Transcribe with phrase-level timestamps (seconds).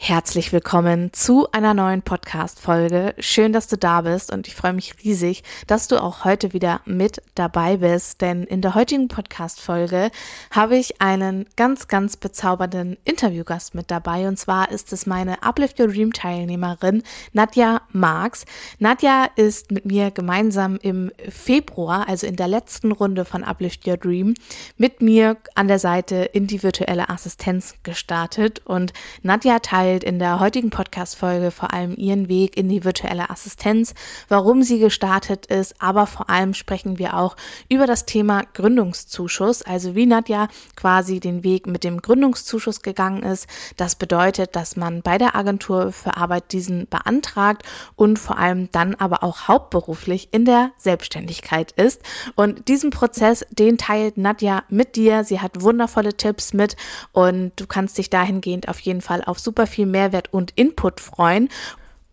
[0.00, 3.16] Herzlich willkommen zu einer neuen Podcast-Folge.
[3.18, 6.80] Schön, dass du da bist und ich freue mich riesig, dass du auch heute wieder
[6.84, 10.12] mit dabei bist, denn in der heutigen Podcast-Folge
[10.52, 15.80] habe ich einen ganz, ganz bezaubernden Interviewgast mit dabei und zwar ist es meine Uplift
[15.80, 17.02] Your Dream Teilnehmerin
[17.32, 18.46] Nadja Marx.
[18.78, 23.96] Nadja ist mit mir gemeinsam im Februar, also in der letzten Runde von Uplift Your
[23.96, 24.34] Dream,
[24.76, 28.92] mit mir an der Seite in die virtuelle Assistenz gestartet und
[29.22, 33.94] Nadja teilt teilt in der heutigen Podcast-Folge vor allem ihren Weg in die virtuelle Assistenz,
[34.28, 37.36] warum sie gestartet ist, aber vor allem sprechen wir auch
[37.70, 43.46] über das Thema Gründungszuschuss, also wie Nadja quasi den Weg mit dem Gründungszuschuss gegangen ist.
[43.78, 47.62] Das bedeutet, dass man bei der Agentur für Arbeit diesen beantragt
[47.96, 52.02] und vor allem dann aber auch hauptberuflich in der Selbstständigkeit ist.
[52.34, 55.24] Und diesen Prozess, den teilt Nadja mit dir.
[55.24, 56.76] Sie hat wundervolle Tipps mit
[57.12, 60.98] und du kannst dich dahingehend auf jeden Fall auf super viel viel Mehrwert und Input
[60.98, 61.50] freuen.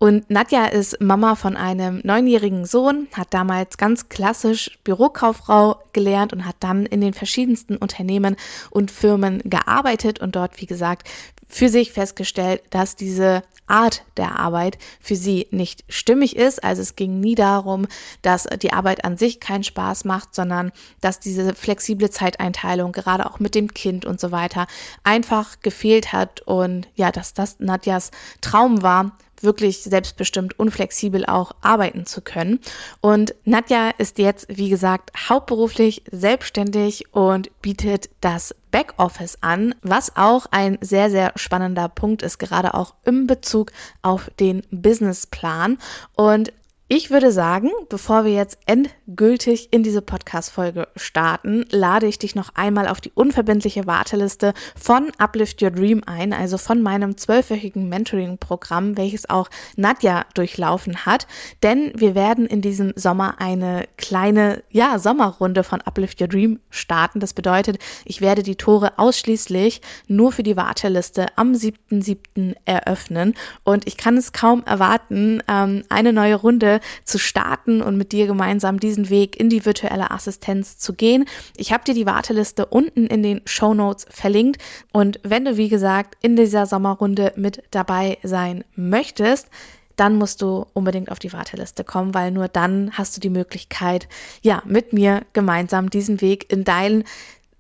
[0.06, 6.46] Und Nadja ist Mama von einem neunjährigen Sohn, hat damals ganz klassisch Bürokauffrau gelernt und
[6.46, 8.36] hat dann in den verschiedensten Unternehmen
[8.70, 11.10] und Firmen gearbeitet und dort, wie gesagt,
[11.48, 16.64] für sich festgestellt, dass diese Art der Arbeit für sie nicht stimmig ist.
[16.64, 17.88] Also es ging nie darum,
[18.22, 20.72] dass die Arbeit an sich keinen Spaß macht, sondern
[21.02, 24.68] dass diese flexible Zeiteinteilung, gerade auch mit dem Kind und so weiter,
[25.04, 31.54] einfach gefehlt hat und ja, dass das Nadjas Traum war, wirklich selbstbestimmt und flexibel auch
[31.62, 32.60] arbeiten zu können.
[33.02, 40.48] Und Nadja ist jetzt, wie gesagt, hauptberuflich selbstständig und bietet das Backoffice an, was auch
[40.52, 43.72] ein sehr, sehr spannender Punkt ist, gerade auch im Bezug
[44.02, 45.78] auf den Businessplan.
[46.16, 46.52] Und
[46.88, 52.50] ich würde sagen, bevor wir jetzt endgültig in diese Podcast-Folge starten, lade ich dich noch
[52.54, 58.98] einmal auf die unverbindliche Warteliste von Uplift Your Dream ein, also von meinem zwölfwöchigen Mentoring-Programm,
[58.98, 61.26] welches auch Nadja durchlaufen hat.
[61.64, 67.20] Denn wir werden in diesem Sommer eine kleine, ja, Sommerrunde von Uplift Your Dream starten.
[67.20, 72.54] Das bedeutet, ich werde die Tore ausschließlich nur für die Warteliste am 7.7.
[72.66, 73.34] eröffnen.
[73.64, 78.28] Und ich kann es kaum erwarten, ähm, eine neue Runde zu starten und mit dir
[78.28, 81.26] gemeinsam diesen Weg in die virtuelle Assistenz zu gehen.
[81.58, 85.70] Ich habe dir die Warteliste unten in den Show Notes verlinkt und wenn du, wie
[85.70, 89.50] gesagt, in dieser Sommerrunde mit dabei sein möchtest,
[89.96, 94.08] dann musst du unbedingt auf die Warteliste kommen, weil nur dann hast du die Möglichkeit,
[94.42, 97.04] ja, mit mir gemeinsam diesen Weg in dein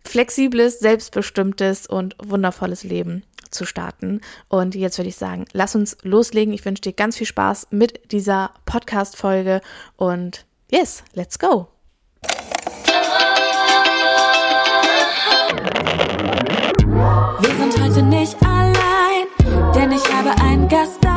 [0.05, 4.21] flexibles, selbstbestimmtes und wundervolles Leben zu starten.
[4.47, 6.53] Und jetzt würde ich sagen, lass uns loslegen.
[6.53, 9.61] Ich wünsche dir ganz viel Spaß mit dieser Podcast-Folge
[9.97, 11.67] und yes, let's go.
[17.39, 19.27] Wir sind heute nicht allein,
[19.73, 21.14] denn ich habe einen Gast dabei.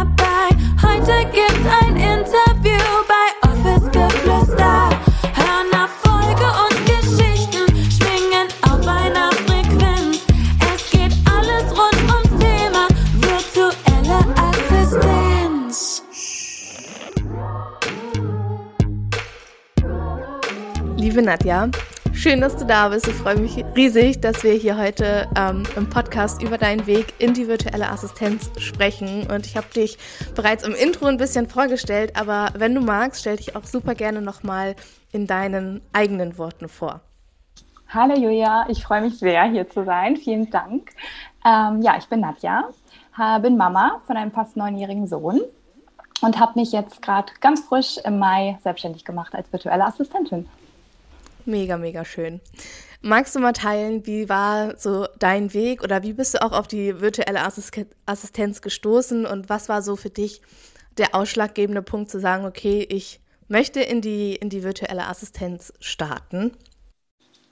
[21.28, 21.68] Nadja.
[22.14, 23.06] Schön, dass du da bist.
[23.06, 27.34] Ich freue mich riesig, dass wir hier heute ähm, im Podcast über deinen Weg in
[27.34, 29.26] die virtuelle Assistenz sprechen.
[29.30, 29.98] Und ich habe dich
[30.34, 34.22] bereits im Intro ein bisschen vorgestellt, aber wenn du magst, stell dich auch super gerne
[34.22, 34.74] nochmal
[35.12, 37.02] in deinen eigenen Worten vor.
[37.90, 40.16] Hallo Julia, ich freue mich sehr, hier zu sein.
[40.16, 40.92] Vielen Dank.
[41.44, 42.70] Ähm, ja, ich bin Nadja,
[43.42, 45.42] bin Mama von einem fast neunjährigen Sohn
[46.22, 50.48] und habe mich jetzt gerade ganz frisch im Mai selbstständig gemacht als virtuelle Assistentin.
[51.48, 52.42] Mega, mega schön.
[53.00, 56.68] Magst du mal teilen, wie war so dein Weg oder wie bist du auch auf
[56.68, 57.40] die virtuelle
[58.04, 60.42] Assistenz gestoßen und was war so für dich
[60.98, 66.52] der ausschlaggebende Punkt zu sagen, okay, ich möchte in die, in die virtuelle Assistenz starten?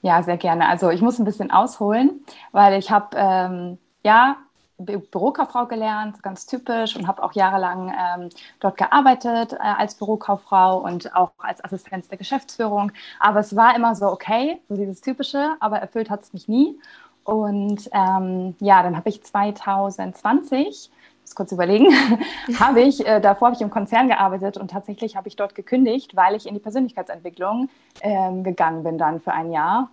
[0.02, 0.68] Ja, sehr gerne.
[0.68, 2.20] Also ich muss ein bisschen ausholen,
[2.52, 4.36] weil ich habe ähm, ja
[4.78, 8.28] Bürokauffrau gelernt, ganz typisch, und habe auch jahrelang ähm,
[8.60, 12.92] dort gearbeitet äh, als Bürokauffrau und auch als Assistenz der Geschäftsführung.
[13.18, 16.78] Aber es war immer so okay, so dieses Typische, aber erfüllt hat es mich nie.
[17.24, 20.90] Und ähm, ja, dann habe ich 2020
[21.26, 21.88] muss kurz überlegen,
[22.60, 26.14] habe ich, äh, davor habe ich im Konzern gearbeitet und tatsächlich habe ich dort gekündigt,
[26.14, 27.68] weil ich in die Persönlichkeitsentwicklung
[28.00, 29.90] ähm, gegangen bin dann für ein Jahr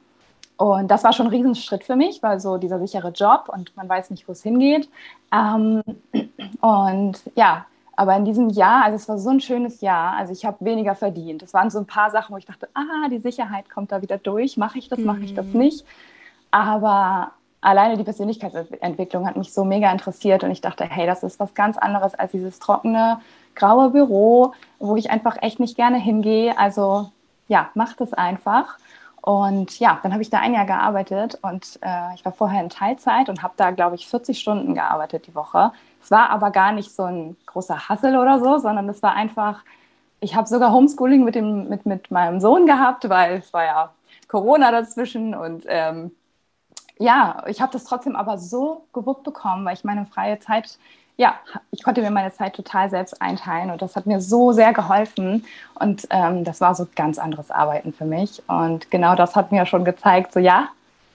[0.57, 3.89] und das war schon ein Riesenschritt für mich, weil so dieser sichere Job und man
[3.89, 4.89] weiß nicht, wo es hingeht.
[5.33, 5.81] Ähm,
[6.61, 7.65] und ja,
[7.95, 10.95] aber in diesem Jahr, also es war so ein schönes Jahr, also ich habe weniger
[10.95, 11.43] verdient.
[11.43, 14.17] Es waren so ein paar Sachen, wo ich dachte, ah, die Sicherheit kommt da wieder
[14.17, 14.57] durch.
[14.57, 15.59] Mache ich das, mache ich das mhm.
[15.59, 15.85] nicht?
[16.49, 21.39] Aber alleine die Persönlichkeitsentwicklung hat mich so mega interessiert und ich dachte, hey, das ist
[21.39, 23.19] was ganz anderes als dieses trockene,
[23.55, 26.57] graue Büro, wo ich einfach echt nicht gerne hingehe.
[26.57, 27.11] Also
[27.47, 28.77] ja, mach das einfach.
[29.23, 32.67] Und ja, dann habe ich da ein Jahr gearbeitet und äh, ich war vorher in
[32.67, 35.71] Teilzeit und habe da, glaube ich, 40 Stunden gearbeitet die Woche.
[36.01, 39.63] Es war aber gar nicht so ein großer Hassel oder so, sondern es war einfach,
[40.19, 43.93] ich habe sogar Homeschooling mit, dem, mit, mit meinem Sohn gehabt, weil es war ja
[44.27, 46.11] Corona dazwischen und ähm,
[46.99, 50.77] ja, ich habe das trotzdem aber so gewuppt bekommen, weil ich meine freie Zeit
[51.15, 51.35] ja,
[51.71, 55.45] ich konnte mir meine Zeit total selbst einteilen und das hat mir so sehr geholfen.
[55.75, 58.41] Und ähm, das war so ganz anderes Arbeiten für mich.
[58.47, 60.69] Und genau das hat mir schon gezeigt, so ja,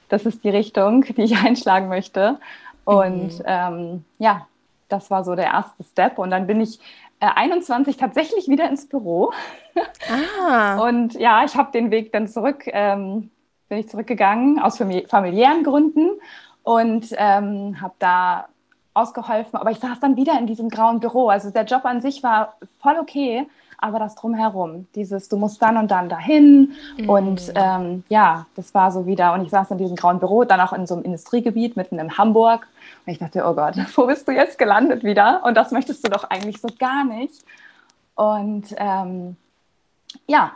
[0.09, 2.39] das ist die Richtung, die ich einschlagen möchte.
[2.85, 3.45] Und mhm.
[3.45, 4.47] ähm, ja,
[4.89, 6.19] das war so der erste Step.
[6.19, 6.79] Und dann bin ich
[7.21, 9.33] äh, 21 tatsächlich wieder ins Büro.
[10.41, 10.79] Ah.
[10.89, 13.31] Und ja, ich habe den Weg dann zurück, ähm,
[13.69, 16.09] bin ich zurückgegangen aus familiären Gründen
[16.63, 18.49] und ähm, habe da
[18.99, 21.29] ausgeholfen, aber ich saß dann wieder in diesem grauen Büro.
[21.29, 23.47] Also der Job an sich war voll okay,
[23.81, 27.09] aber das drumherum, dieses, du musst dann und dann dahin mhm.
[27.09, 29.33] und ähm, ja, das war so wieder.
[29.35, 32.19] Und ich saß in diesem grauen Büro, dann auch in so einem Industriegebiet mitten in
[32.19, 32.67] Hamburg.
[33.07, 35.43] Und ich dachte, oh Gott, wo bist du jetzt gelandet wieder?
[35.45, 37.45] Und das möchtest du doch eigentlich so gar nicht.
[38.17, 39.37] Und ähm,
[40.27, 40.53] ja,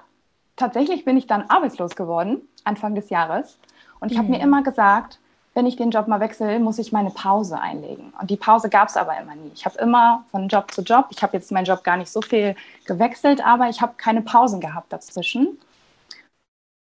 [0.57, 3.57] tatsächlich bin ich dann arbeitslos geworden, Anfang des Jahres.
[4.01, 4.23] Und ich mhm.
[4.23, 5.21] habe mir immer gesagt,
[5.55, 8.13] wenn ich den Job mal wechsle, muss ich meine Pause einlegen.
[8.21, 9.51] Und die Pause gab es aber immer nie.
[9.55, 12.23] Ich habe immer von Job zu Job, ich habe jetzt meinen Job gar nicht so
[12.23, 12.57] viel
[12.87, 15.59] gewechselt, aber ich habe keine Pausen gehabt dazwischen.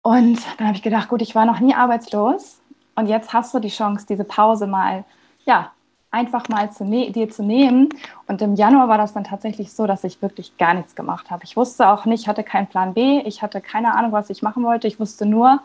[0.02, 2.60] Und dann habe ich gedacht, gut, ich war noch nie arbeitslos
[2.96, 5.04] und jetzt hast du die Chance, diese Pause mal,
[5.46, 5.72] ja,
[6.12, 7.90] einfach mal zu ne dir zu nehmen.
[8.28, 11.44] Und im Januar war das dann tatsächlich so, dass ich wirklich gar nichts gemacht habe.
[11.44, 14.64] Ich wusste auch nicht, hatte keinen Plan B, ich hatte keine Ahnung, was ich machen
[14.64, 14.88] wollte.
[14.88, 15.62] Ich wusste nur,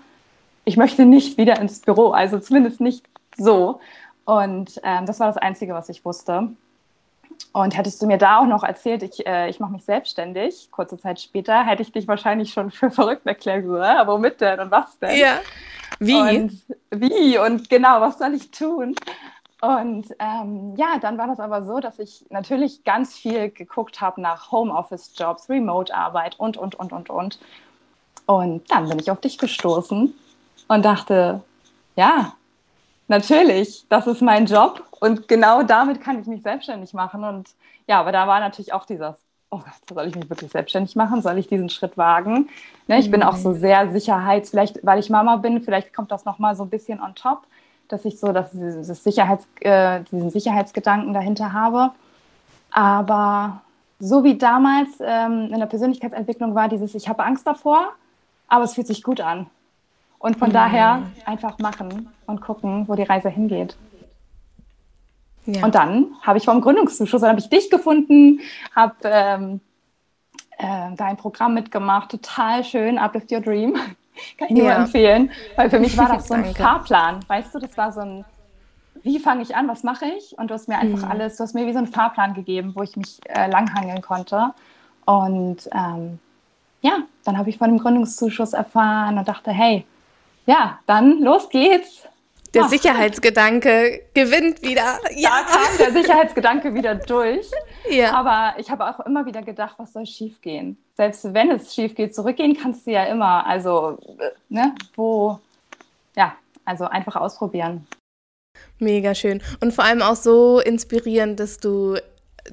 [0.64, 3.04] ich möchte nicht wieder ins Büro, also zumindest nicht
[3.36, 3.80] so.
[4.24, 6.48] Und ähm, das war das Einzige, was ich wusste.
[7.52, 10.98] Und hättest du mir da auch noch erzählt, ich, äh, ich mache mich selbstständig, kurze
[10.98, 14.70] Zeit später, hätte ich dich wahrscheinlich schon für verrückt erklärt, so, äh, womit denn und
[14.70, 15.18] was denn?
[15.18, 15.40] Ja.
[16.00, 16.14] Wie?
[16.14, 18.96] Und wie und genau, was soll ich tun?
[19.60, 24.20] Und ähm, ja, dann war das aber so, dass ich natürlich ganz viel geguckt habe
[24.20, 27.38] nach Homeoffice-Jobs, Remote-Arbeit und, und, und, und, und.
[28.26, 30.14] Und dann bin ich auf dich gestoßen
[30.68, 31.42] und dachte,
[31.96, 32.34] ja,
[33.08, 37.24] natürlich, das ist mein Job und genau damit kann ich mich selbstständig machen.
[37.24, 37.50] Und
[37.86, 39.14] ja, aber da war natürlich auch dieses,
[39.50, 41.22] oh Gott, soll ich mich wirklich selbstständig machen?
[41.22, 42.48] Soll ich diesen Schritt wagen?
[42.86, 43.12] Ne, ich mhm.
[43.12, 43.58] bin auch so mhm.
[43.58, 47.14] sehr sicherheits, vielleicht weil ich Mama bin, vielleicht kommt das nochmal so ein bisschen on
[47.14, 47.42] top,
[47.88, 51.92] dass ich so dass dieses Sicherheits, äh, diesen Sicherheitsgedanken dahinter habe.
[52.70, 53.60] Aber
[54.00, 57.92] so wie damals ähm, in der Persönlichkeitsentwicklung war dieses, ich habe Angst davor,
[58.48, 59.46] aber es fühlt sich gut an.
[60.24, 60.52] Und von mhm.
[60.54, 63.76] daher einfach machen und gucken, wo die Reise hingeht.
[65.44, 65.62] Ja.
[65.62, 68.40] Und dann habe ich vom Gründungszuschuss, dann habe ich dich gefunden,
[68.74, 69.60] habe ähm,
[70.56, 73.74] äh, dein Programm mitgemacht, total schön, Uplift Your Dream.
[74.38, 74.76] Kann ich nur ja.
[74.76, 77.20] empfehlen, weil für mich war das so ein Fahrplan.
[77.28, 78.24] Weißt du, das war so ein,
[79.02, 80.38] wie fange ich an, was mache ich?
[80.38, 81.10] Und du hast mir einfach mhm.
[81.10, 84.54] alles, du hast mir wie so einen Fahrplan gegeben, wo ich mich äh, langhangeln konnte.
[85.04, 86.18] Und ähm,
[86.80, 89.84] ja, dann habe ich von dem Gründungszuschuss erfahren und dachte, hey,
[90.46, 92.06] ja, dann los geht's.
[92.54, 92.68] Der Ach.
[92.68, 94.98] Sicherheitsgedanke gewinnt wieder.
[95.16, 97.50] Ja, da kam der Sicherheitsgedanke wieder durch.
[97.90, 98.12] Ja.
[98.12, 100.78] Aber ich habe auch immer wieder gedacht, was soll schiefgehen?
[100.96, 103.44] Selbst wenn es schief geht, zurückgehen kannst du ja immer.
[103.44, 103.98] Also,
[104.48, 105.40] ne, wo,
[106.16, 107.86] ja, also einfach ausprobieren.
[108.78, 109.42] Mega schön.
[109.60, 111.96] Und vor allem auch so inspirierend, dass du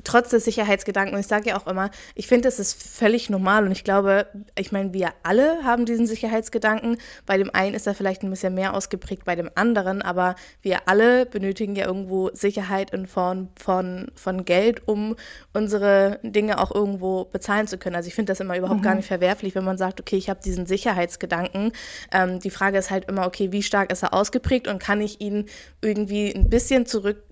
[0.03, 3.65] trotz des Sicherheitsgedanken, und ich sage ja auch immer, ich finde, das ist völlig normal
[3.65, 6.97] und ich glaube, ich meine, wir alle haben diesen Sicherheitsgedanken.
[7.25, 10.87] Bei dem einen ist er vielleicht ein bisschen mehr ausgeprägt, bei dem anderen, aber wir
[10.87, 15.15] alle benötigen ja irgendwo Sicherheit in Form von, von Geld, um
[15.53, 17.95] unsere Dinge auch irgendwo bezahlen zu können.
[17.95, 18.85] Also ich finde das immer überhaupt mhm.
[18.85, 21.73] gar nicht verwerflich, wenn man sagt, okay, ich habe diesen Sicherheitsgedanken.
[22.11, 25.19] Ähm, die Frage ist halt immer, okay, wie stark ist er ausgeprägt und kann ich
[25.21, 25.47] ihn
[25.81, 26.85] irgendwie ein bisschen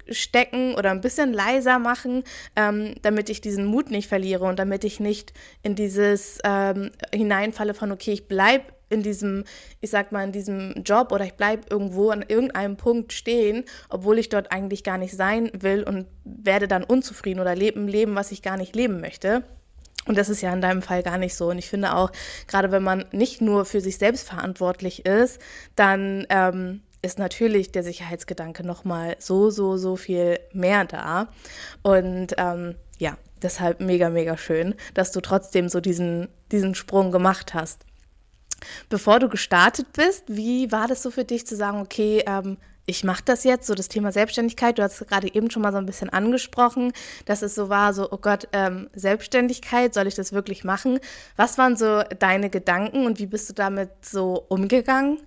[0.09, 2.23] zurückstecken oder ein bisschen leiser machen,
[2.55, 7.73] ähm, damit ich diesen Mut nicht verliere und damit ich nicht in dieses ähm, hineinfalle
[7.73, 9.43] von, okay, ich bleibe in diesem,
[9.81, 14.17] ich sag mal, in diesem Job oder ich bleibe irgendwo an irgendeinem Punkt stehen, obwohl
[14.17, 18.31] ich dort eigentlich gar nicht sein will und werde dann unzufrieden oder leben, leben, was
[18.31, 19.43] ich gar nicht leben möchte.
[20.07, 21.49] Und das ist ja in deinem Fall gar nicht so.
[21.49, 22.11] Und ich finde auch,
[22.47, 25.39] gerade wenn man nicht nur für sich selbst verantwortlich ist,
[25.75, 31.29] dann ähm, ist natürlich der Sicherheitsgedanke nochmal so, so, so viel mehr da.
[31.81, 37.53] Und ähm, ja, deshalb mega, mega schön, dass du trotzdem so diesen, diesen Sprung gemacht
[37.53, 37.85] hast.
[38.89, 43.03] Bevor du gestartet bist, wie war das so für dich zu sagen, okay, ähm, ich
[43.03, 45.85] mache das jetzt, so das Thema Selbstständigkeit, du hast gerade eben schon mal so ein
[45.85, 46.91] bisschen angesprochen,
[47.25, 50.99] dass es so war, so, oh Gott, ähm, Selbstständigkeit, soll ich das wirklich machen?
[51.35, 55.19] Was waren so deine Gedanken und wie bist du damit so umgegangen?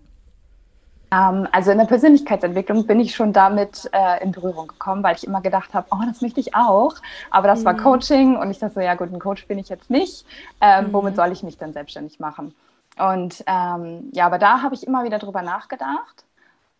[1.12, 5.26] Ähm, also in der Persönlichkeitsentwicklung bin ich schon damit äh, in Berührung gekommen, weil ich
[5.26, 6.94] immer gedacht habe, oh, das möchte ich auch.
[7.30, 7.64] Aber das mhm.
[7.66, 10.24] war Coaching und ich dachte so, ja gut, ein Coach bin ich jetzt nicht.
[10.60, 10.92] Ähm, mhm.
[10.94, 12.54] Womit soll ich mich denn selbstständig machen?
[12.98, 16.24] Und ähm, ja, aber da habe ich immer wieder drüber nachgedacht,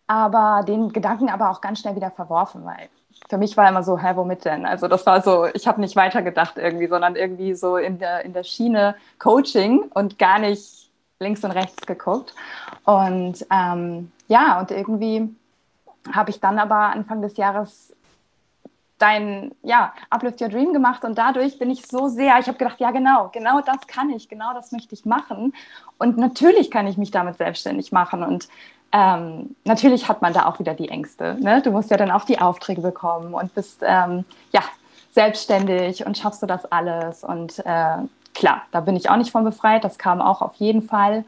[0.07, 2.89] aber den Gedanken aber auch ganz schnell wieder verworfen, weil
[3.29, 4.65] für mich war immer so, hä, womit denn?
[4.65, 8.33] Also das war so, ich habe nicht weitergedacht irgendwie, sondern irgendwie so in der, in
[8.33, 12.35] der Schiene Coaching und gar nicht links und rechts geguckt.
[12.83, 15.29] Und ähm, ja, und irgendwie
[16.11, 17.95] habe ich dann aber Anfang des Jahres
[18.97, 22.79] dein, ja, Uplift Your Dream gemacht und dadurch bin ich so sehr, ich habe gedacht,
[22.79, 25.53] ja genau, genau das kann ich, genau das möchte ich machen
[25.99, 28.47] und natürlich kann ich mich damit selbstständig machen und
[28.91, 31.37] ähm, natürlich hat man da auch wieder die Ängste.
[31.39, 31.61] Ne?
[31.61, 34.61] Du musst ja dann auch die Aufträge bekommen und bist ähm, ja
[35.11, 37.97] selbstständig und schaffst du das alles und äh,
[38.33, 41.23] klar, da bin ich auch nicht von befreit, das kam auch auf jeden Fall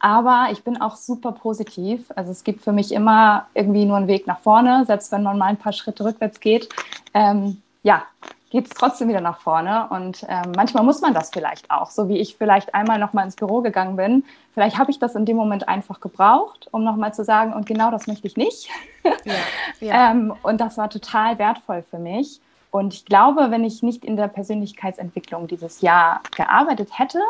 [0.00, 2.10] aber ich bin auch super positiv.
[2.16, 5.38] Also es gibt für mich immer irgendwie nur einen Weg nach vorne, selbst wenn man
[5.38, 6.68] mal ein paar Schritte rückwärts geht.
[7.14, 8.02] Ähm, ja,
[8.50, 9.88] geht es trotzdem wieder nach vorne.
[9.90, 13.36] Und ähm, manchmal muss man das vielleicht auch, so wie ich vielleicht einmal nochmal ins
[13.36, 14.24] Büro gegangen bin.
[14.54, 17.90] Vielleicht habe ich das in dem Moment einfach gebraucht, um nochmal zu sagen, und genau
[17.90, 18.68] das möchte ich nicht.
[19.04, 19.32] Ja,
[19.80, 20.10] ja.
[20.10, 22.40] ähm, und das war total wertvoll für mich.
[22.70, 27.20] Und ich glaube, wenn ich nicht in der Persönlichkeitsentwicklung dieses Jahr gearbeitet hätte,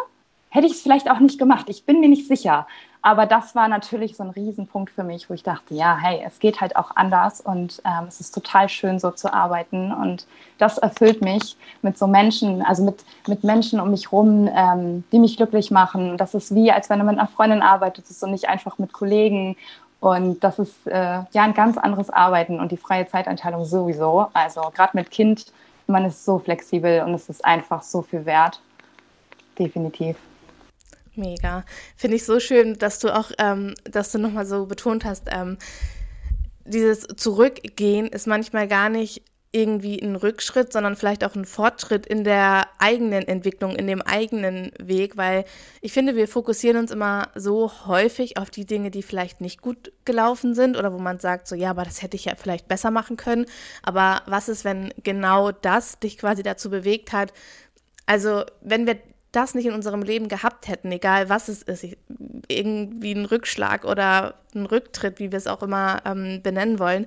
[0.50, 1.66] hätte ich es vielleicht auch nicht gemacht.
[1.68, 2.66] Ich bin mir nicht sicher.
[3.00, 6.40] Aber das war natürlich so ein Riesenpunkt für mich, wo ich dachte, ja, hey, es
[6.40, 9.92] geht halt auch anders und ähm, es ist total schön, so zu arbeiten.
[9.92, 10.26] Und
[10.58, 15.20] das erfüllt mich mit so Menschen, also mit, mit Menschen um mich rum, ähm, die
[15.20, 16.16] mich glücklich machen.
[16.16, 19.56] Das ist wie, als wenn du mit einer Freundin arbeitest und nicht einfach mit Kollegen.
[20.00, 24.26] Und das ist äh, ja ein ganz anderes Arbeiten und die freie Zeiteinteilung sowieso.
[24.32, 25.52] Also gerade mit Kind,
[25.86, 28.60] man ist so flexibel und es ist einfach so viel wert.
[29.56, 30.16] Definitiv.
[31.18, 31.64] Mega.
[31.96, 35.58] Finde ich so schön, dass du auch, ähm, dass du nochmal so betont hast, ähm,
[36.64, 42.22] dieses Zurückgehen ist manchmal gar nicht irgendwie ein Rückschritt, sondern vielleicht auch ein Fortschritt in
[42.22, 45.46] der eigenen Entwicklung, in dem eigenen Weg, weil
[45.80, 49.90] ich finde, wir fokussieren uns immer so häufig auf die Dinge, die vielleicht nicht gut
[50.04, 52.90] gelaufen sind oder wo man sagt, so ja, aber das hätte ich ja vielleicht besser
[52.90, 53.46] machen können.
[53.82, 57.32] Aber was ist, wenn genau das dich quasi dazu bewegt hat?
[58.04, 58.98] Also, wenn wir
[59.32, 61.86] das nicht in unserem Leben gehabt hätten, egal was es ist,
[62.48, 67.06] irgendwie ein Rückschlag oder ein Rücktritt, wie wir es auch immer ähm, benennen wollen,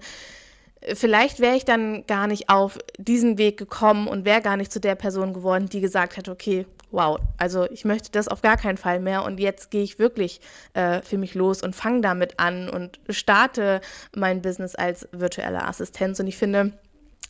[0.94, 4.80] vielleicht wäre ich dann gar nicht auf diesen Weg gekommen und wäre gar nicht zu
[4.80, 8.78] der Person geworden, die gesagt hat, okay, wow, also ich möchte das auf gar keinen
[8.78, 10.42] Fall mehr und jetzt gehe ich wirklich
[10.74, 13.82] äh, für mich los und fange damit an und starte
[14.16, 16.20] mein Business als virtuelle Assistenz.
[16.20, 16.74] Und ich finde,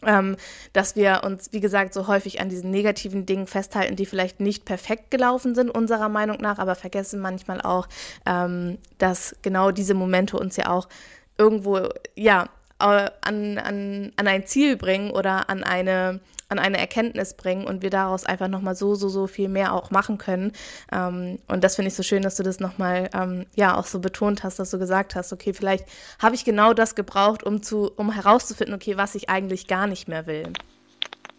[0.06, 0.38] ähm,
[0.74, 4.66] dass wir uns, wie gesagt, so häufig an diesen negativen Dingen festhalten, die vielleicht nicht
[4.66, 7.88] perfekt gelaufen sind, unserer Meinung nach, aber vergessen manchmal auch,
[8.26, 10.88] ähm, dass genau diese Momente uns ja auch
[11.38, 13.10] irgendwo, ja, an,
[13.60, 16.20] an, an ein Ziel bringen oder an eine
[16.52, 19.90] an eine Erkenntnis bringen und wir daraus einfach nochmal so, so, so viel mehr auch
[19.90, 20.52] machen können.
[20.92, 24.00] Ähm, und das finde ich so schön, dass du das nochmal, ähm, ja, auch so
[24.00, 25.86] betont hast, dass du gesagt hast, okay, vielleicht
[26.22, 30.08] habe ich genau das gebraucht, um zu, um herauszufinden, okay, was ich eigentlich gar nicht
[30.08, 30.52] mehr will.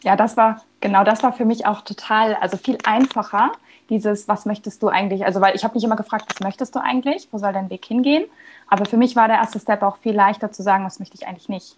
[0.02, 3.52] Ja, das war, genau, das war für mich auch total, also viel einfacher,
[3.88, 6.80] dieses, was möchtest du eigentlich, also weil ich habe mich immer gefragt, was möchtest du
[6.80, 8.24] eigentlich, wo soll dein Weg hingehen?
[8.66, 11.26] Aber für mich war der erste Step auch viel leichter zu sagen, was möchte ich
[11.26, 11.76] eigentlich nicht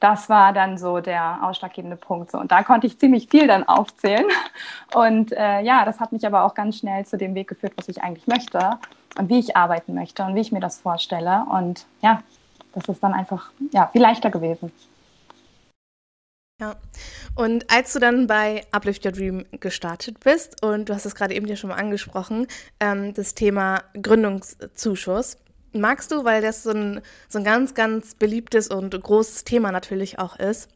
[0.00, 2.30] das war dann so der ausschlaggebende Punkt.
[2.30, 2.38] So.
[2.38, 4.26] Und da konnte ich ziemlich viel dann aufzählen.
[4.94, 7.88] Und äh, ja, das hat mich aber auch ganz schnell zu dem Weg geführt, was
[7.88, 8.78] ich eigentlich möchte
[9.18, 11.44] und wie ich arbeiten möchte und wie ich mir das vorstelle.
[11.50, 12.22] Und ja,
[12.72, 14.70] das ist dann einfach ja, viel leichter gewesen.
[16.58, 16.74] Ja,
[17.34, 21.34] und als du dann bei Uplift Your Dream gestartet bist, und du hast es gerade
[21.34, 22.46] eben dir schon mal angesprochen,
[22.80, 25.36] ähm, das Thema Gründungszuschuss,
[25.80, 30.18] magst du, weil das so ein, so ein ganz, ganz beliebtes und großes Thema natürlich
[30.18, 30.68] auch ist.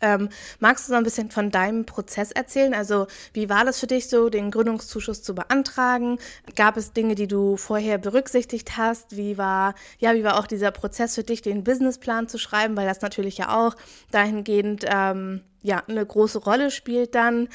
[0.00, 0.28] Ähm,
[0.60, 2.74] magst du so ein bisschen von deinem Prozess erzählen?
[2.74, 6.18] Also, wie war das für dich so, den Gründungszuschuss zu beantragen?
[6.56, 9.16] Gab es Dinge, die du vorher berücksichtigt hast?
[9.16, 12.76] Wie war, ja, wie war auch dieser Prozess für dich, den Businessplan zu schreiben?
[12.76, 13.74] Weil das natürlich ja auch
[14.10, 17.48] dahingehend, ähm, ja, eine große Rolle spielt dann.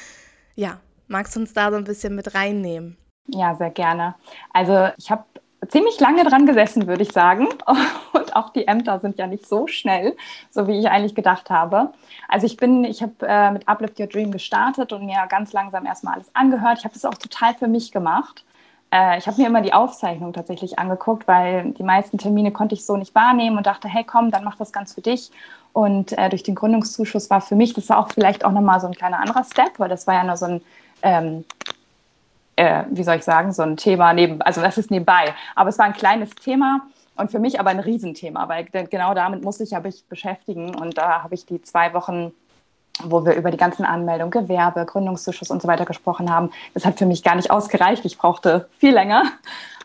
[0.54, 2.96] Ja, magst du uns da so ein bisschen mit reinnehmen?
[3.28, 4.14] Ja, sehr gerne.
[4.52, 5.24] Also, ich habe
[5.68, 7.48] ziemlich lange dran gesessen, würde ich sagen.
[8.12, 10.16] Und auch die Ämter sind ja nicht so schnell,
[10.50, 11.92] so wie ich eigentlich gedacht habe.
[12.28, 15.86] Also ich bin, ich habe äh, mit Uplift Your Dream gestartet und mir ganz langsam
[15.86, 16.78] erstmal alles angehört.
[16.78, 18.44] Ich habe das auch total für mich gemacht.
[18.92, 22.84] äh, ich habe mir immer die Aufzeichnung tatsächlich angeguckt, weil die meisten Termine konnte ich
[22.84, 25.30] so nicht wahrnehmen und dachte, hey komm, dann mach das ganz für dich.
[25.72, 28.86] Und äh, durch den Gründungszuschuss war für mich, das war auch vielleicht auch nochmal so
[28.88, 30.62] ein kleiner anderer Step, weil das war ja nur so ein,
[31.02, 31.44] ähm,
[32.60, 35.34] äh, wie soll ich sagen, so ein Thema neben, also das ist nebenbei.
[35.54, 36.82] Aber es war ein kleines Thema
[37.16, 40.74] und für mich aber ein Riesenthema, weil genau damit musste ich mich beschäftigen.
[40.74, 42.32] Und da habe ich die zwei Wochen
[43.02, 46.50] wo wir über die ganzen Anmeldungen, Gewerbe, Gründungszuschuss und so weiter gesprochen haben.
[46.74, 48.04] Das hat für mich gar nicht ausgereicht.
[48.04, 49.22] Ich brauchte viel länger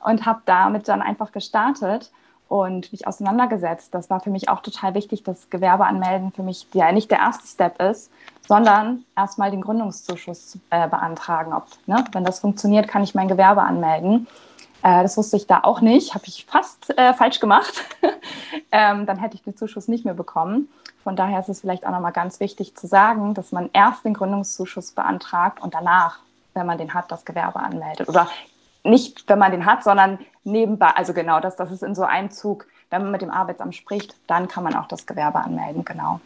[0.04, 2.12] und habe damit dann einfach gestartet
[2.48, 3.94] und mich auseinandergesetzt.
[3.94, 7.20] Das war für mich auch total wichtig, dass Gewerbe anmelden für mich ja nicht der
[7.20, 8.12] erste Step ist,
[8.48, 11.54] sondern erstmal den Gründungszuschuss äh, beantragen.
[11.54, 14.28] Ob, ne, wenn das funktioniert, kann ich mein Gewerbe anmelden.
[14.84, 17.74] Äh, das wusste ich da auch nicht, habe ich fast äh, falsch gemacht.
[18.72, 20.70] ähm, dann hätte ich den Zuschuss nicht mehr bekommen.
[21.04, 24.14] Von daher ist es vielleicht auch nochmal ganz wichtig zu sagen, dass man erst den
[24.14, 26.20] Gründungszuschuss beantragt und danach,
[26.54, 28.08] wenn man den hat, das Gewerbe anmeldet.
[28.10, 28.28] Oder
[28.86, 30.90] nicht, wenn man den hat, sondern nebenbei.
[30.96, 32.68] Also genau, das, das ist in so einem Zug.
[32.90, 36.22] Wenn man mit dem Arbeitsamt spricht, dann kann man auch das Gewerbe anmelden, genau.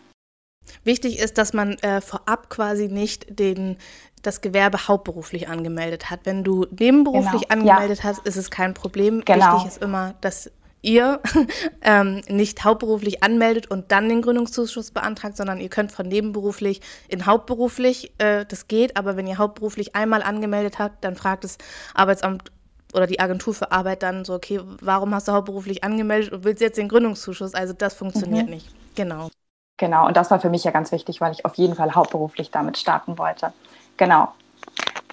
[0.84, 3.78] Wichtig ist, dass man äh, vorab quasi nicht den,
[4.22, 6.22] das Gewerbe hauptberuflich angemeldet hat.
[6.26, 7.72] Wenn du nebenberuflich genau.
[7.72, 8.04] angemeldet ja.
[8.04, 9.24] hast, ist es kein Problem.
[9.26, 9.56] Genau.
[9.56, 10.52] Wichtig ist immer, dass
[10.82, 11.22] ihr
[11.82, 17.26] ähm, nicht hauptberuflich anmeldet und dann den Gründungszuschuss beantragt, sondern ihr könnt von nebenberuflich in
[17.26, 21.58] hauptberuflich, äh, das geht, aber wenn ihr hauptberuflich einmal angemeldet habt, dann fragt das
[21.94, 22.52] Arbeitsamt
[22.94, 26.62] oder die Agentur für Arbeit dann so, okay, warum hast du hauptberuflich angemeldet und willst
[26.62, 27.54] jetzt den Gründungszuschuss?
[27.54, 28.54] Also das funktioniert mhm.
[28.54, 28.70] nicht.
[28.96, 29.30] Genau.
[29.78, 32.52] Genau, und das war für mich ja ganz wichtig, weil ich auf jeden Fall hauptberuflich
[32.52, 33.54] damit starten wollte.
[33.96, 34.34] Genau.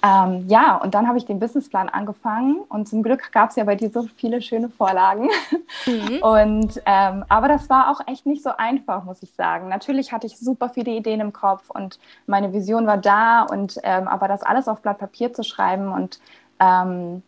[0.03, 3.63] Ähm, ja, und dann habe ich den Businessplan angefangen und zum Glück gab es ja
[3.63, 5.29] bei dir so viele schöne Vorlagen.
[5.85, 6.17] Mhm.
[6.21, 9.69] Und ähm, aber das war auch echt nicht so einfach, muss ich sagen.
[9.69, 14.07] Natürlich hatte ich super viele Ideen im Kopf und meine Vision war da und ähm,
[14.07, 16.19] aber das alles auf Blatt Papier zu schreiben und
[16.59, 17.23] ähm,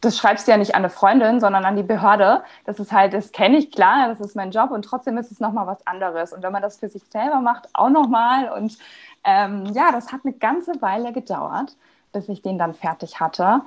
[0.00, 2.42] das schreibst du ja nicht an eine Freundin, sondern an die Behörde.
[2.64, 5.40] Das ist halt, das kenne ich klar, das ist mein Job und trotzdem ist es
[5.40, 6.32] nochmal was anderes.
[6.32, 8.50] Und wenn man das für sich selber macht, auch nochmal.
[8.50, 8.78] Und
[9.26, 11.76] ähm, ja, das hat eine ganze Weile gedauert,
[12.12, 13.60] bis ich den dann fertig hatte.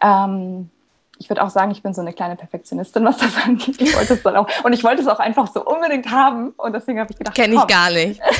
[0.00, 0.70] Ähm,
[1.18, 3.80] ich würde auch sagen, ich bin so eine kleine Perfektionistin, was das angeht.
[3.80, 6.50] Ich wollte es dann auch, und ich wollte es auch einfach so unbedingt haben.
[6.50, 8.20] Und deswegen habe ich gedacht, kenne ich gar nicht.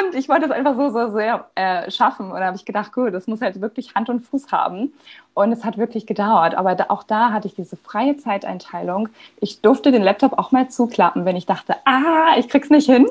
[0.00, 2.30] Und ich wollte es einfach so, so sehr äh, schaffen.
[2.30, 4.92] Und da habe ich gedacht, gut, das muss halt wirklich Hand und Fuß haben.
[5.34, 6.54] Und es hat wirklich gedauert.
[6.54, 9.08] Aber da, auch da hatte ich diese freie Zeiteinteilung.
[9.40, 13.06] Ich durfte den Laptop auch mal zuklappen, wenn ich dachte, ah, ich krieg's nicht hin.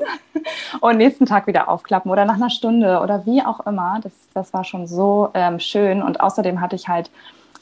[0.80, 4.00] Und nächsten Tag wieder aufklappen oder nach einer Stunde oder wie auch immer.
[4.02, 6.02] Das, das war schon so ähm, schön.
[6.02, 7.10] Und außerdem hatte ich halt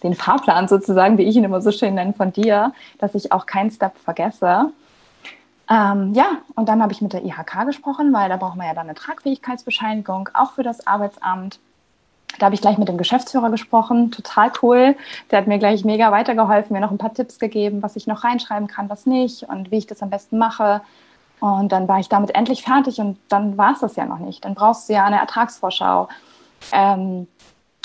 [0.03, 3.46] den Fahrplan sozusagen, wie ich ihn immer so schön nenne, von dir, dass ich auch
[3.46, 4.72] keinen Step vergesse.
[5.68, 8.75] Ähm, ja, und dann habe ich mit der IHK gesprochen, weil da braucht man ja
[8.75, 11.59] dann eine Tragfähigkeitsbescheinigung, auch für das Arbeitsamt.
[12.38, 14.94] Da habe ich gleich mit dem Geschäftsführer gesprochen, total cool.
[15.31, 18.25] Der hat mir gleich mega weitergeholfen, mir noch ein paar Tipps gegeben, was ich noch
[18.25, 20.83] reinschreiben kann, was nicht und wie ich das am besten mache.
[21.40, 24.44] Und dann war ich damit endlich fertig und dann war es das ja noch nicht.
[24.44, 26.09] Dann brauchst du ja eine Ertragsvorschau.
[26.72, 27.29] Ähm,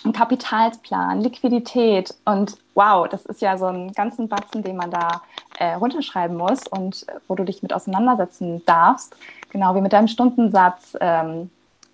[0.04, 5.22] einen Kapitalsplan, Liquidität und wow, das ist ja so ein ganzen Batzen, den man da
[5.60, 9.16] äh, runterschreiben muss und äh, wo du dich mit auseinandersetzen darfst,
[9.52, 10.98] genau wie mit deinem Stundensatz.
[11.00, 11.52] Ähm,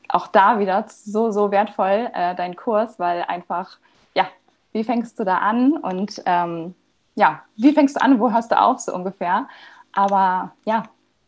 [0.09, 3.77] auch da wieder so, so wertvoll äh, dein Kurs, weil einfach,
[4.13, 4.25] ja,
[4.71, 6.75] wie fängst du da an und ähm,
[7.15, 9.47] ja, wie fängst du an, wo hörst du auf, so ungefähr.
[9.91, 10.83] Aber ja,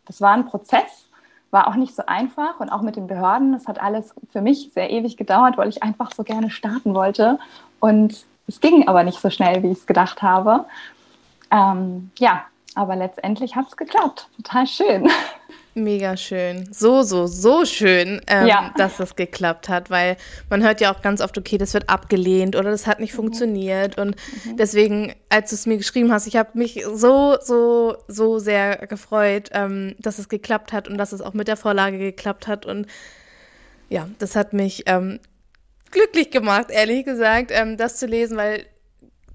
[0.10, 1.06] das war ein Prozess
[1.52, 3.54] war auch nicht so einfach und auch mit den Behörden.
[3.54, 7.40] Das hat alles für mich sehr ewig gedauert, weil ich einfach so gerne starten wollte.
[7.80, 10.66] Und es ging aber nicht so schnell, wie ich es gedacht habe.
[11.52, 12.44] Ähm, ja,
[12.76, 14.30] aber letztendlich hat es geklappt.
[14.38, 15.10] Total schön.
[15.80, 16.68] Mega schön.
[16.74, 18.74] So, so, so schön, ähm, ja.
[18.78, 20.18] dass das geklappt hat, weil
[20.50, 23.18] man hört ja auch ganz oft, okay, das wird abgelehnt oder das hat nicht mhm.
[23.18, 23.98] funktioniert.
[23.98, 24.16] Und
[24.46, 24.58] mhm.
[24.58, 29.50] deswegen, als du es mir geschrieben hast, ich habe mich so, so, so sehr gefreut,
[29.54, 32.66] ähm, dass es geklappt hat und dass es auch mit der Vorlage geklappt hat.
[32.66, 32.88] Und
[33.88, 35.20] ja, das hat mich ähm,
[35.92, 38.66] glücklich gemacht, ehrlich gesagt, ähm, das zu lesen, weil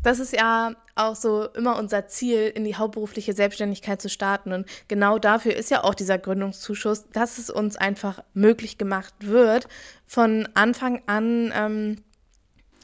[0.05, 4.53] das ist ja auch so immer unser Ziel, in die hauptberufliche Selbstständigkeit zu starten.
[4.53, 9.67] Und genau dafür ist ja auch dieser Gründungszuschuss, dass es uns einfach möglich gemacht wird,
[10.07, 11.97] von Anfang an ähm,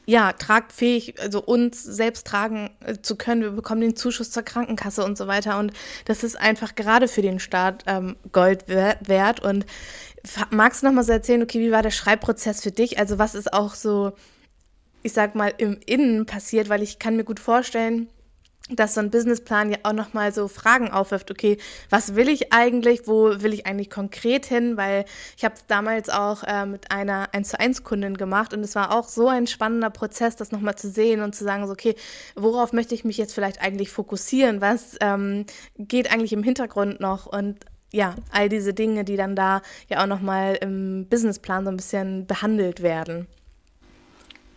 [0.06, 3.42] ja, tragfähig, also uns selbst tragen äh, zu können.
[3.42, 5.59] Wir bekommen den Zuschuss zur Krankenkasse und so weiter.
[5.59, 5.72] Und
[6.06, 9.40] das ist einfach gerade für den Staat ähm, Gold wert.
[9.40, 9.66] Und
[10.50, 12.98] magst du noch mal so erzählen, okay, wie war der Schreibprozess für dich?
[12.98, 14.12] Also was ist auch so
[15.02, 18.08] ich sag mal, im Innen passiert, weil ich kann mir gut vorstellen,
[18.76, 21.58] dass so ein Businessplan ja auch nochmal so Fragen aufwirft, okay,
[21.88, 25.04] was will ich eigentlich, wo will ich eigentlich konkret hin, weil
[25.36, 28.74] ich habe es damals auch äh, mit einer 1 zu 1 Kundin gemacht und es
[28.74, 31.94] war auch so ein spannender Prozess, das nochmal zu sehen und zu sagen, so, okay,
[32.36, 35.46] worauf möchte ich mich jetzt vielleicht eigentlich fokussieren, was ähm,
[35.78, 37.26] geht eigentlich im Hintergrund noch?
[37.26, 37.58] Und
[37.92, 42.26] ja, all diese Dinge, die dann da ja auch nochmal im Businessplan so ein bisschen
[42.26, 43.26] behandelt werden.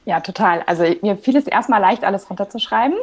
[0.06, 0.64] Ja, total.
[0.66, 2.98] Also mir fiel es erstmal leicht, alles runterzuschreiben.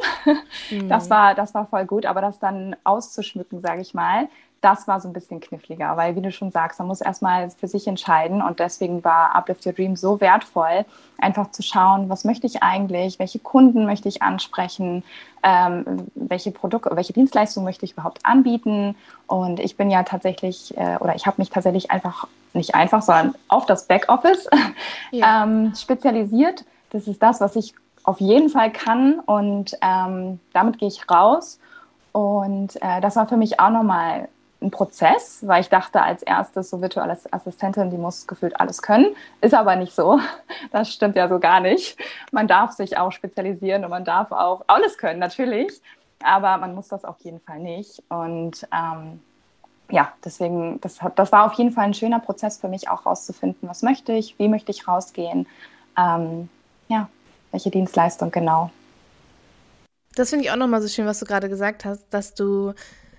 [0.70, 0.88] Mhm.
[0.88, 4.28] Das, war, das war voll gut, aber das dann auszuschmücken, sage ich mal,
[4.60, 7.66] das war so ein bisschen kniffliger, weil wie du schon sagst, man muss erstmal für
[7.66, 10.84] sich entscheiden und deswegen war Uplift Your Dream so wertvoll,
[11.18, 15.02] einfach zu schauen, was möchte ich eigentlich, welche Kunden möchte ich ansprechen,
[15.42, 20.98] ähm, welche Produkte, welche Dienstleistungen möchte ich überhaupt anbieten und ich bin ja tatsächlich äh,
[21.00, 24.46] oder ich habe mich tatsächlich einfach nicht einfach, sondern auf das Backoffice
[25.10, 25.44] ja.
[25.44, 27.74] ähm, spezialisiert das ist das, was ich
[28.04, 31.58] auf jeden Fall kann und ähm, damit gehe ich raus.
[32.12, 34.28] Und äh, das war für mich auch nochmal
[34.62, 39.14] ein Prozess, weil ich dachte als erstes, so virtuelle Assistentin, die muss gefühlt alles können.
[39.40, 40.20] Ist aber nicht so.
[40.72, 41.96] Das stimmt ja so gar nicht.
[42.32, 45.80] Man darf sich auch spezialisieren und man darf auch alles können, natürlich.
[46.22, 48.02] Aber man muss das auf jeden Fall nicht.
[48.10, 49.20] Und ähm,
[49.90, 53.68] ja, deswegen, das, das war auf jeden Fall ein schöner Prozess für mich auch rauszufinden,
[53.68, 55.46] was möchte ich, wie möchte ich rausgehen.
[55.96, 56.50] Ähm,
[56.90, 57.08] ja,
[57.52, 58.70] welche Dienstleistung genau.
[60.16, 62.74] Das finde ich auch nochmal so schön, was du gerade gesagt hast, dass du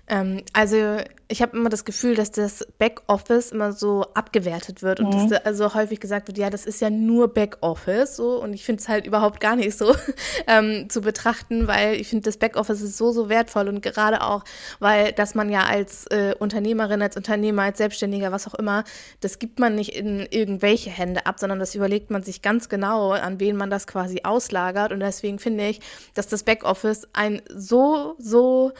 [0.08, 5.14] ähm, also ich habe immer das Gefühl, dass das Backoffice immer so abgewertet wird und
[5.14, 5.30] mhm.
[5.30, 8.82] dass also häufig gesagt wird, ja, das ist ja nur Backoffice so und ich finde
[8.82, 9.94] es halt überhaupt gar nicht so
[10.46, 14.44] ähm, zu betrachten, weil ich finde, das Backoffice ist so, so wertvoll und gerade auch,
[14.80, 18.84] weil dass man ja als äh, Unternehmerin, als Unternehmer, als Selbstständiger, was auch immer,
[19.20, 23.12] das gibt man nicht in irgendwelche Hände ab, sondern das überlegt man sich ganz genau,
[23.12, 25.80] an wen man das quasi auslagert und deswegen finde ich,
[26.14, 28.72] dass das Backoffice ein so, so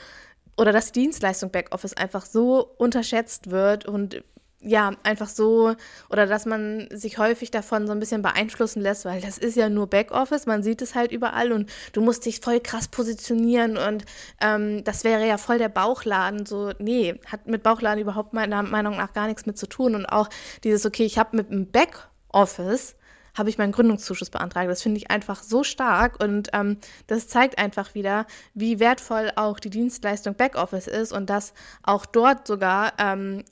[0.57, 4.23] oder dass die Dienstleistung Backoffice einfach so unterschätzt wird und
[4.65, 5.75] ja, einfach so,
[6.09, 9.67] oder dass man sich häufig davon so ein bisschen beeinflussen lässt, weil das ist ja
[9.69, 14.05] nur Backoffice, man sieht es halt überall und du musst dich voll krass positionieren und
[14.41, 16.45] ähm, das wäre ja voll der Bauchladen.
[16.45, 19.95] So, nee, hat mit Bauchladen überhaupt meiner Meinung nach gar nichts mit zu tun.
[19.95, 20.29] Und auch
[20.63, 22.95] dieses, okay, ich habe mit dem Backoffice
[23.37, 24.69] habe ich meinen Gründungszuschuss beantragt.
[24.69, 29.59] Das finde ich einfach so stark und ähm, das zeigt einfach wieder, wie wertvoll auch
[29.59, 33.43] die Dienstleistung Backoffice ist und dass auch dort sogar ähm,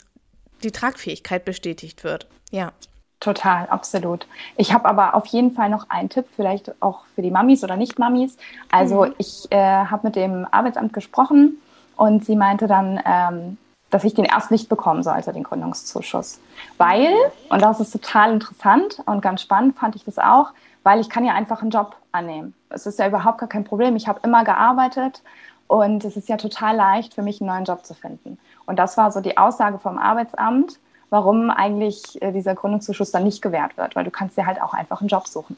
[0.64, 2.28] die Tragfähigkeit bestätigt wird.
[2.52, 2.72] Ja.
[3.20, 4.26] Total, absolut.
[4.58, 7.78] Ich habe aber auf jeden Fall noch einen Tipp, vielleicht auch für die Mamis oder
[7.78, 8.36] Nicht-Mamis.
[8.72, 9.16] Also mhm.
[9.20, 11.62] ich äh, habe mit dem Arbeitsamt gesprochen
[11.96, 13.58] und sie meinte dann, ähm,
[13.92, 16.40] dass ich den erst nicht bekommen sollte, den Gründungszuschuss.
[16.78, 17.14] Weil,
[17.50, 20.52] und das ist total interessant und ganz spannend, fand ich das auch,
[20.84, 22.56] weil ich kann ja einfach einen Job annehmen.
[22.70, 23.96] Es ist ja überhaupt gar kein Problem.
[23.96, 25.22] Ich habe immer gearbeitet
[25.68, 28.40] und es ist ja total leicht für mich, einen neuen Job zu finden.
[28.66, 33.42] Und das war so die Aussage vom Arbeitsamt, warum eigentlich äh, dieser Gründungszuschuss dann nicht
[33.42, 35.58] gewährt wird, weil du kannst dir halt auch einfach einen Job suchen.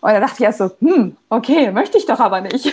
[0.00, 2.66] Und da dachte ich erst so, hm, okay, möchte ich doch aber nicht.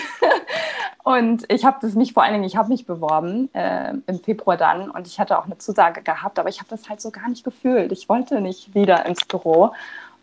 [1.04, 4.56] Und ich habe das nicht, vor allen Dingen, ich habe mich beworben äh, im Februar
[4.56, 7.28] dann und ich hatte auch eine Zusage gehabt, aber ich habe das halt so gar
[7.28, 7.92] nicht gefühlt.
[7.92, 9.74] Ich wollte nicht wieder ins Büro.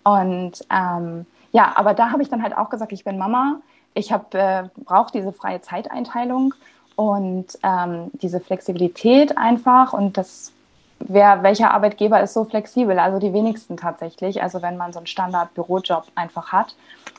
[0.04, 3.60] Und ähm, ja, aber da habe ich dann halt auch gesagt, ich bin Mama,
[3.92, 6.54] ich äh, brauche diese freie Zeiteinteilung
[6.96, 10.52] und ähm, diese Flexibilität einfach und das
[11.00, 12.98] wer, welcher Arbeitgeber ist so flexibel?
[12.98, 14.42] Also die wenigsten tatsächlich.
[14.42, 16.76] Also wenn man so einen Standard-Bürojob einfach hat,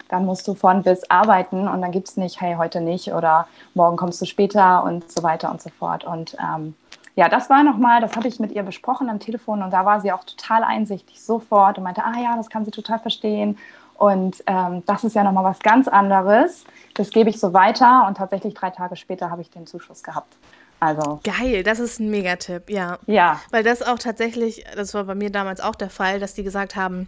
[0.09, 3.47] dann musst du von bis arbeiten und dann gibt es nicht, hey, heute nicht oder
[3.73, 6.03] morgen kommst du später und so weiter und so fort.
[6.03, 6.75] Und ähm,
[7.15, 10.01] ja, das war nochmal, das habe ich mit ihr besprochen am Telefon und da war
[10.01, 13.57] sie auch total einsichtig sofort und meinte, ah ja, das kann sie total verstehen.
[13.95, 16.65] Und ähm, das ist ja nochmal was ganz anderes.
[16.95, 20.35] Das gebe ich so weiter und tatsächlich drei Tage später habe ich den Zuschuss gehabt.
[20.81, 21.19] Also.
[21.23, 22.97] Geil, das ist ein Megatipp, ja.
[23.05, 23.39] Ja.
[23.51, 26.75] Weil das auch tatsächlich, das war bei mir damals auch der Fall, dass die gesagt
[26.75, 27.07] haben,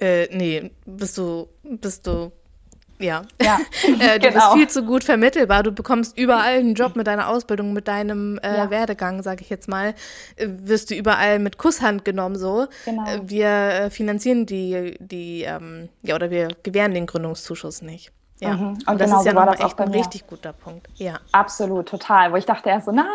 [0.00, 2.32] äh, nee, bist du, bist du,
[2.98, 3.22] ja.
[3.42, 3.58] ja
[4.00, 4.32] äh, du genau.
[4.32, 5.62] bist viel zu gut vermittelbar.
[5.62, 8.70] Du bekommst überall einen Job mit deiner Ausbildung, mit deinem äh, ja.
[8.70, 9.94] Werdegang, sag ich jetzt mal.
[10.36, 12.66] Äh, wirst du überall mit Kusshand genommen, so.
[12.86, 13.06] Genau.
[13.06, 18.10] Äh, wir äh, finanzieren die, die, ähm, ja, oder wir gewähren den Gründungszuschuss nicht.
[18.42, 18.68] Ja, mhm.
[18.68, 20.88] und, und das genau ist ja so war das echt ein richtig guter Punkt.
[20.96, 21.20] Ja.
[21.30, 22.32] Absolut, total.
[22.32, 23.06] Wo ich dachte erst so, nein,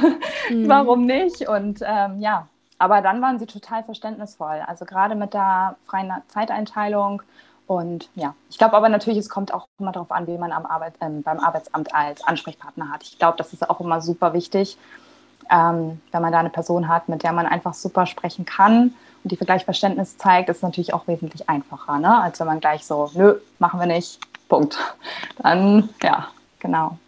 [0.50, 0.68] mhm.
[0.68, 1.48] warum nicht?
[1.48, 4.60] Und ähm, ja, aber dann waren sie total verständnisvoll.
[4.66, 7.22] Also gerade mit der freien Zeiteinteilung.
[7.68, 10.66] Und ja, ich glaube aber natürlich, es kommt auch immer darauf an, wie man am
[10.66, 13.04] Arbeit, äh, beim Arbeitsamt als Ansprechpartner hat.
[13.04, 14.76] Ich glaube, das ist auch immer super wichtig,
[15.48, 19.30] ähm, wenn man da eine Person hat, mit der man einfach super sprechen kann und
[19.30, 22.20] die gleich Verständnis zeigt, ist es natürlich auch wesentlich einfacher, ne?
[22.20, 24.18] als wenn man gleich so, nö, machen wir nicht,
[24.52, 24.76] Punkt.
[25.42, 26.98] Dann, ja, genau.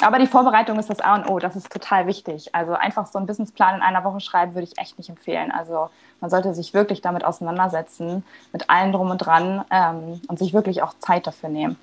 [0.00, 2.52] aber die Vorbereitung ist das A und O, das ist total wichtig.
[2.56, 5.52] Also einfach so einen Businessplan in einer Woche schreiben, würde ich echt nicht empfehlen.
[5.52, 5.90] Also
[6.20, 10.82] man sollte sich wirklich damit auseinandersetzen, mit allem drum und dran ähm, und sich wirklich
[10.82, 11.76] auch Zeit dafür nehmen.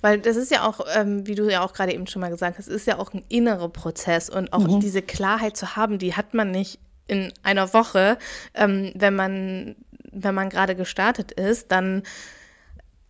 [0.00, 2.58] Weil das ist ja auch, ähm, wie du ja auch gerade eben schon mal gesagt
[2.58, 4.80] hast, ist ja auch ein innerer Prozess und auch mhm.
[4.80, 8.18] diese Klarheit zu haben, die hat man nicht in einer Woche,
[8.54, 9.76] ähm, wenn man,
[10.10, 12.02] wenn man gerade gestartet ist, dann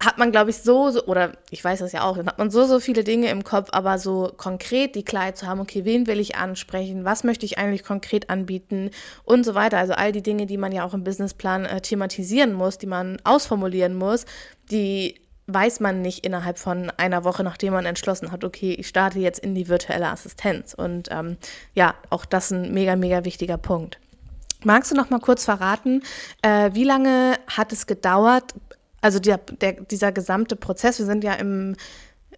[0.04, 2.50] hat man, glaube ich, so, so, oder ich weiß das ja auch, dann hat man
[2.50, 6.06] so, so viele Dinge im Kopf, aber so konkret die Klarheit zu haben, okay, wen
[6.06, 8.90] will ich ansprechen, was möchte ich eigentlich konkret anbieten
[9.24, 9.78] und so weiter.
[9.78, 13.18] Also all die Dinge, die man ja auch im Businessplan äh, thematisieren muss, die man
[13.22, 14.26] ausformulieren muss,
[14.70, 19.18] die weiß man nicht innerhalb von einer Woche, nachdem man entschlossen hat, okay, ich starte
[19.18, 20.74] jetzt in die virtuelle Assistenz.
[20.74, 21.36] Und ähm,
[21.74, 23.98] ja, auch das ein mega, mega wichtiger Punkt.
[24.64, 26.02] Magst du noch mal kurz verraten,
[26.42, 28.54] äh, wie lange hat es gedauert,
[29.02, 31.76] also der, der, dieser gesamte Prozess, wir sind ja im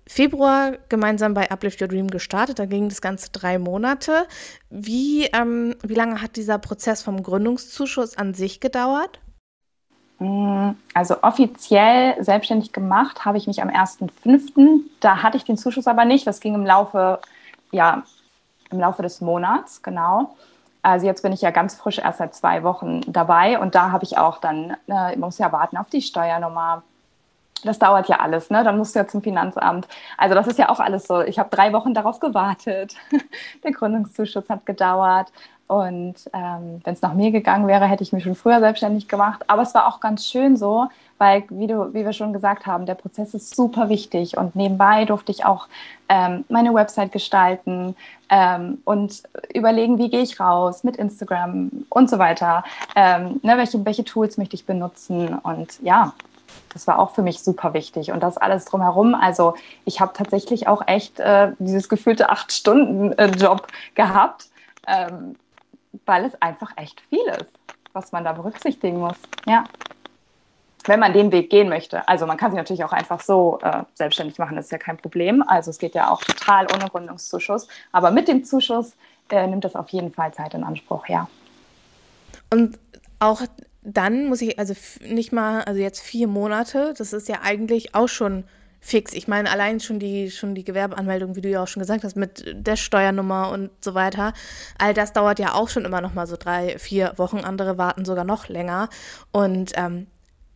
[0.07, 2.59] Februar gemeinsam bei Uplift Your Dream gestartet.
[2.59, 4.27] Da ging das Ganze drei Monate.
[4.71, 9.21] Wie, ähm, wie lange hat dieser Prozess vom Gründungszuschuss an sich gedauert?
[10.19, 14.81] Mm, also offiziell selbstständig gemacht habe ich mich am 1.5.
[15.01, 16.27] Da hatte ich den Zuschuss aber nicht.
[16.27, 17.21] Das ging im Laufe,
[17.71, 18.05] ja,
[18.71, 20.37] im Laufe des Monats, genau.
[20.85, 24.05] Also jetzt bin ich ja ganz frisch erst seit zwei Wochen dabei und da habe
[24.05, 26.83] ich auch dann, äh, muss ja warten auf die Steuernummer.
[27.65, 28.63] Das dauert ja alles, ne?
[28.65, 29.89] Dann musst du ja zum Finanzamt.
[30.19, 31.23] Also das ist ja auch alles so.
[31.23, 32.97] Ich habe drei Wochen darauf gewartet.
[33.65, 35.33] Der Gründungszuschuss hat gedauert.
[35.67, 39.43] Und ähm, wenn es nach mir gegangen wäre, hätte ich mich schon früher selbstständig gemacht.
[39.47, 42.87] Aber es war auch ganz schön so, weil, wie, du, wie wir schon gesagt haben,
[42.87, 44.37] der Prozess ist super wichtig.
[44.37, 45.69] Und nebenbei durfte ich auch
[46.09, 47.97] ähm, meine Website gestalten
[48.29, 49.23] ähm, und
[49.55, 52.63] überlegen, wie gehe ich raus mit Instagram und so weiter.
[52.95, 55.39] Ähm, ne, welche, welche Tools möchte ich benutzen?
[55.43, 56.13] Und ja,
[56.75, 59.15] das war auch für mich super wichtig und das alles drumherum.
[59.15, 63.31] Also ich habe tatsächlich auch echt äh, dieses gefühlte acht Stunden äh,
[63.95, 64.49] gehabt.
[64.87, 65.37] Ähm,
[66.07, 67.51] weil es einfach echt viel ist,
[67.93, 69.17] was man da berücksichtigen muss.
[69.47, 69.65] Ja.
[70.87, 72.07] Wenn man den Weg gehen möchte.
[72.07, 74.99] Also man kann sich natürlich auch einfach so äh, selbstständig machen, das ist ja kein
[74.99, 75.43] Problem.
[75.47, 77.69] Also es geht ja auch total ohne Gründungszuschuss.
[77.93, 78.95] Aber mit dem Zuschuss
[79.31, 81.29] äh, nimmt das auf jeden Fall Zeit in Anspruch, ja.
[82.51, 82.79] Und
[83.19, 83.41] auch
[83.83, 88.09] dann muss ich, also nicht mal, also jetzt vier Monate, das ist ja eigentlich auch
[88.09, 88.45] schon
[88.85, 89.15] fix.
[89.15, 92.17] Ich meine, allein schon die, schon die Gewerbeanmeldung, wie du ja auch schon gesagt hast,
[92.17, 94.35] mit der Steuernummer und so weiter.
[94.79, 97.39] All das dauert ja auch schon immer noch mal so drei, vier Wochen.
[97.39, 98.91] Andere warten sogar noch länger.
[99.33, 100.07] Und ähm,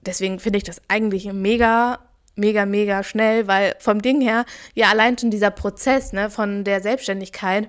[0.04, 2.00] deswegen finde ich das eigentlich mega
[2.36, 6.80] mega, mega schnell, weil vom Ding her, ja, allein schon dieser Prozess ne, von der
[6.80, 7.68] Selbstständigkeit,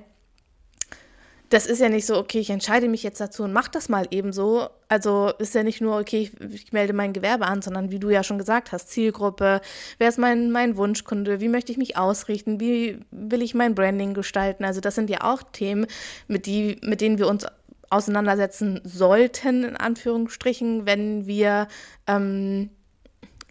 [1.49, 4.07] das ist ja nicht so, okay, ich entscheide mich jetzt dazu und mache das mal
[4.11, 4.69] eben so.
[4.87, 8.09] Also ist ja nicht nur, okay, ich, ich, melde mein Gewerbe an, sondern wie du
[8.09, 9.61] ja schon gesagt hast, Zielgruppe,
[9.97, 14.13] wer ist mein, mein Wunschkunde, wie möchte ich mich ausrichten, wie will ich mein Branding
[14.13, 14.63] gestalten.
[14.63, 15.87] Also das sind ja auch Themen,
[16.27, 17.47] mit, die, mit denen wir uns
[17.89, 21.67] auseinandersetzen sollten, in Anführungsstrichen, wenn wir,
[22.05, 22.69] ähm,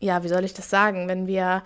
[0.01, 1.65] ja, wie soll ich das sagen, wenn wir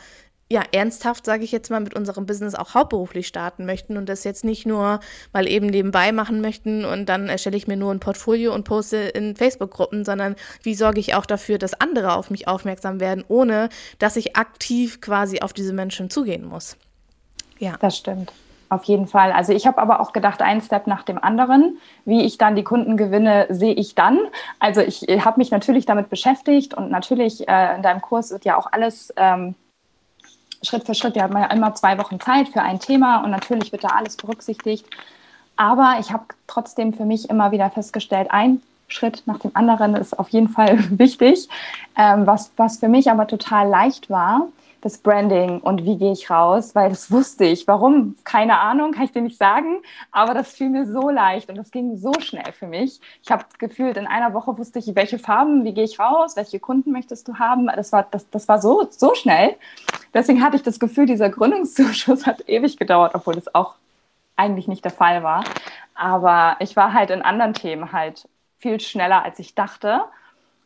[0.52, 4.22] ja, ernsthaft, sage ich jetzt mal, mit unserem Business auch hauptberuflich starten möchten und das
[4.22, 5.00] jetzt nicht nur
[5.32, 8.98] mal eben nebenbei machen möchten und dann erstelle ich mir nur ein Portfolio und poste
[8.98, 13.70] in Facebook-Gruppen, sondern wie sorge ich auch dafür, dass andere auf mich aufmerksam werden, ohne
[13.98, 16.76] dass ich aktiv quasi auf diese Menschen zugehen muss.
[17.58, 17.76] Ja.
[17.80, 18.30] Das stimmt.
[18.68, 19.32] Auf jeden Fall.
[19.32, 21.78] Also ich habe aber auch gedacht, ein Step nach dem anderen.
[22.04, 24.18] Wie ich dann die Kunden gewinne, sehe ich dann.
[24.58, 28.58] Also ich habe mich natürlich damit beschäftigt und natürlich äh, in deinem Kurs wird ja
[28.58, 29.54] auch alles ähm,
[30.62, 31.14] Schritt für Schritt.
[31.14, 34.16] Wir haben ja immer zwei Wochen Zeit für ein Thema und natürlich wird da alles
[34.16, 34.86] berücksichtigt.
[35.56, 40.18] Aber ich habe trotzdem für mich immer wieder festgestellt, ein Schritt nach dem anderen ist
[40.18, 41.48] auf jeden Fall wichtig.
[41.96, 44.48] Ähm, was, was für mich aber total leicht war,
[44.82, 47.68] das Branding und wie gehe ich raus, weil das wusste ich.
[47.68, 48.16] Warum?
[48.24, 51.70] Keine Ahnung, kann ich dir nicht sagen, aber das fiel mir so leicht und das
[51.70, 53.00] ging so schnell für mich.
[53.22, 56.58] Ich habe gefühlt, in einer Woche wusste ich, welche Farben, wie gehe ich raus, welche
[56.58, 57.68] Kunden möchtest du haben.
[57.68, 59.54] Das war, das, das war so, so schnell.
[60.12, 63.76] Deswegen hatte ich das Gefühl, dieser Gründungszuschuss hat ewig gedauert, obwohl das auch
[64.34, 65.44] eigentlich nicht der Fall war.
[65.94, 70.02] Aber ich war halt in anderen Themen halt viel schneller, als ich dachte.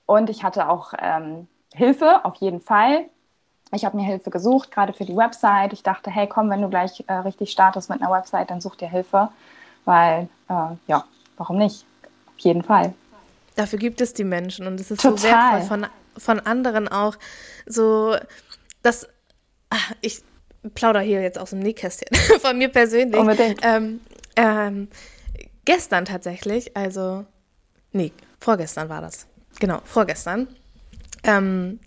[0.06, 3.10] Und ich hatte auch ähm, Hilfe, auf jeden Fall
[3.72, 5.72] ich habe mir Hilfe gesucht, gerade für die Website.
[5.72, 8.76] Ich dachte, hey, komm, wenn du gleich äh, richtig startest mit einer Website, dann such
[8.76, 9.28] dir Hilfe,
[9.84, 11.04] weil, äh, ja,
[11.36, 11.84] warum nicht?
[12.28, 12.94] Auf jeden Fall.
[13.56, 15.18] Dafür gibt es die Menschen und es ist Total.
[15.18, 17.16] so wertvoll von, von anderen auch
[17.66, 18.16] so,
[18.82, 19.08] dass
[19.70, 20.22] ach, ich
[20.74, 22.08] plaudere hier jetzt aus dem Nähkästchen
[22.40, 23.18] von mir persönlich.
[23.18, 23.60] Unbedingt.
[23.62, 24.00] Ähm,
[24.36, 24.88] ähm,
[25.64, 27.24] gestern tatsächlich, also,
[27.92, 29.26] nee, vorgestern war das.
[29.58, 30.48] Genau, vorgestern.
[31.22, 31.80] Ähm,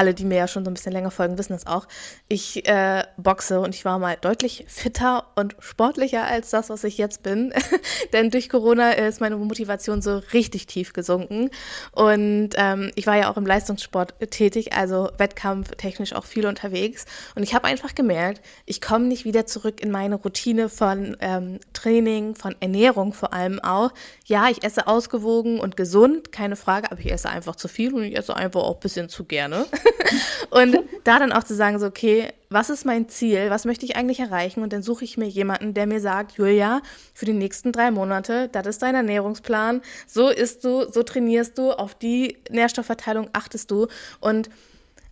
[0.00, 1.86] alle, die mir ja schon so ein bisschen länger folgen, wissen das auch.
[2.26, 6.96] Ich äh, boxe und ich war mal deutlich fitter und sportlicher als das, was ich
[6.96, 7.52] jetzt bin.
[8.14, 11.50] Denn durch Corona ist meine Motivation so richtig tief gesunken.
[11.92, 17.04] Und ähm, ich war ja auch im Leistungssport tätig, also wettkampftechnisch auch viel unterwegs.
[17.34, 21.60] Und ich habe einfach gemerkt, ich komme nicht wieder zurück in meine Routine von ähm,
[21.74, 23.92] Training, von Ernährung vor allem auch.
[24.24, 28.04] Ja, ich esse ausgewogen und gesund, keine Frage, aber ich esse einfach zu viel und
[28.04, 29.66] ich esse einfach auch ein bisschen zu gerne.
[30.50, 33.50] und da dann auch zu sagen, so, okay, was ist mein Ziel?
[33.50, 34.62] Was möchte ich eigentlich erreichen?
[34.62, 36.82] Und dann suche ich mir jemanden, der mir sagt, Julia,
[37.14, 41.70] für die nächsten drei Monate, das ist dein Ernährungsplan, so isst du, so trainierst du,
[41.72, 43.86] auf die Nährstoffverteilung achtest du.
[44.20, 44.50] Und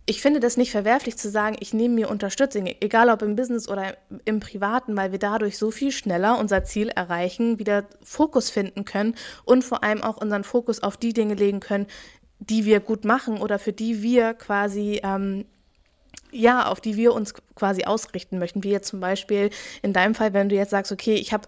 [0.09, 3.69] ich finde das nicht verwerflich zu sagen, ich nehme mir Unterstützung, egal ob im Business
[3.69, 8.85] oder im Privaten, weil wir dadurch so viel schneller unser Ziel erreichen, wieder Fokus finden
[8.85, 9.13] können
[9.45, 11.85] und vor allem auch unseren Fokus auf die Dinge legen können,
[12.39, 15.45] die wir gut machen oder für die wir quasi ähm,
[16.31, 18.63] ja, auf die wir uns quasi ausrichten möchten.
[18.63, 19.49] Wie jetzt zum Beispiel
[19.81, 21.47] in deinem Fall, wenn du jetzt sagst, okay, ich habe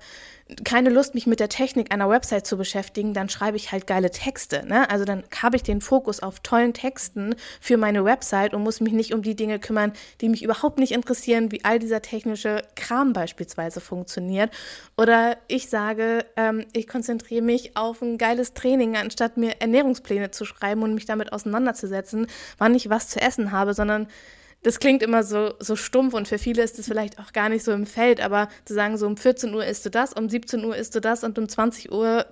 [0.63, 4.11] keine Lust, mich mit der Technik einer Website zu beschäftigen, dann schreibe ich halt geile
[4.11, 4.65] Texte.
[4.65, 4.89] Ne?
[4.89, 8.93] Also dann habe ich den Fokus auf tollen Texten für meine Website und muss mich
[8.93, 13.13] nicht um die Dinge kümmern, die mich überhaupt nicht interessieren, wie all dieser technische Kram
[13.13, 14.51] beispielsweise funktioniert.
[14.97, 20.45] Oder ich sage, ähm, ich konzentriere mich auf ein geiles Training, anstatt mir Ernährungspläne zu
[20.45, 24.07] schreiben und mich damit auseinanderzusetzen, wann ich was zu essen habe, sondern
[24.63, 27.63] das klingt immer so, so stumpf und für viele ist es vielleicht auch gar nicht
[27.63, 30.63] so im Feld, aber zu sagen, so um 14 Uhr isst du das, um 17
[30.63, 32.26] Uhr isst du das und um 20 Uhr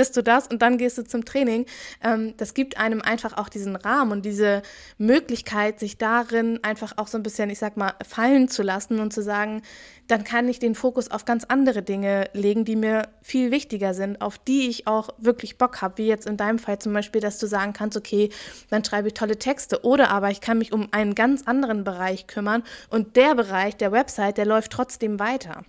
[0.00, 1.66] isst du das und dann gehst du zum Training.
[2.02, 4.62] Ähm, das gibt einem einfach auch diesen Rahmen und diese
[4.98, 9.12] Möglichkeit, sich darin einfach auch so ein bisschen, ich sag mal, fallen zu lassen und
[9.12, 9.62] zu sagen,
[10.08, 14.20] dann kann ich den Fokus auf ganz andere Dinge legen, die mir viel wichtiger sind,
[14.20, 17.38] auf die ich auch wirklich Bock habe, wie jetzt in deinem Fall zum Beispiel, dass
[17.38, 18.30] du sagen kannst, okay,
[18.70, 22.26] dann schreibe ich tolle Texte oder aber ich kann mich um einen ganz anderen Bereich
[22.26, 25.64] kümmern und der Bereich der Website, der läuft trotzdem weiter.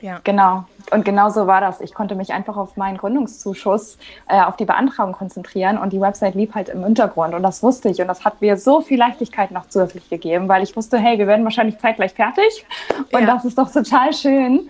[0.00, 0.20] Ja.
[0.24, 0.64] Genau.
[0.90, 1.80] Und genau so war das.
[1.80, 6.34] Ich konnte mich einfach auf meinen Gründungszuschuss, äh, auf die Beantragung konzentrieren und die Website
[6.34, 7.34] lief halt im Hintergrund.
[7.34, 8.00] Und das wusste ich.
[8.00, 11.26] Und das hat mir so viel Leichtigkeit noch zusätzlich gegeben, weil ich wusste, hey, wir
[11.26, 12.66] werden wahrscheinlich zeitgleich fertig.
[13.12, 13.26] Und ja.
[13.26, 14.68] das ist doch total schön.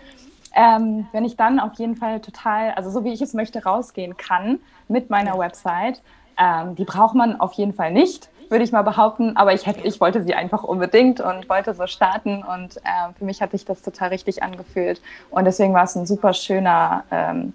[0.55, 4.17] Ähm, wenn ich dann auf jeden Fall total, also so wie ich es möchte, rausgehen
[4.17, 6.03] kann mit meiner Website.
[6.37, 9.37] Ähm, die braucht man auf jeden Fall nicht würde ich mal behaupten.
[9.37, 12.43] Aber ich, hätte, ich wollte sie einfach unbedingt und wollte so starten.
[12.43, 15.01] Und äh, für mich hat sich das total richtig angefühlt.
[15.31, 17.55] Und deswegen war es ein super schöner, ähm,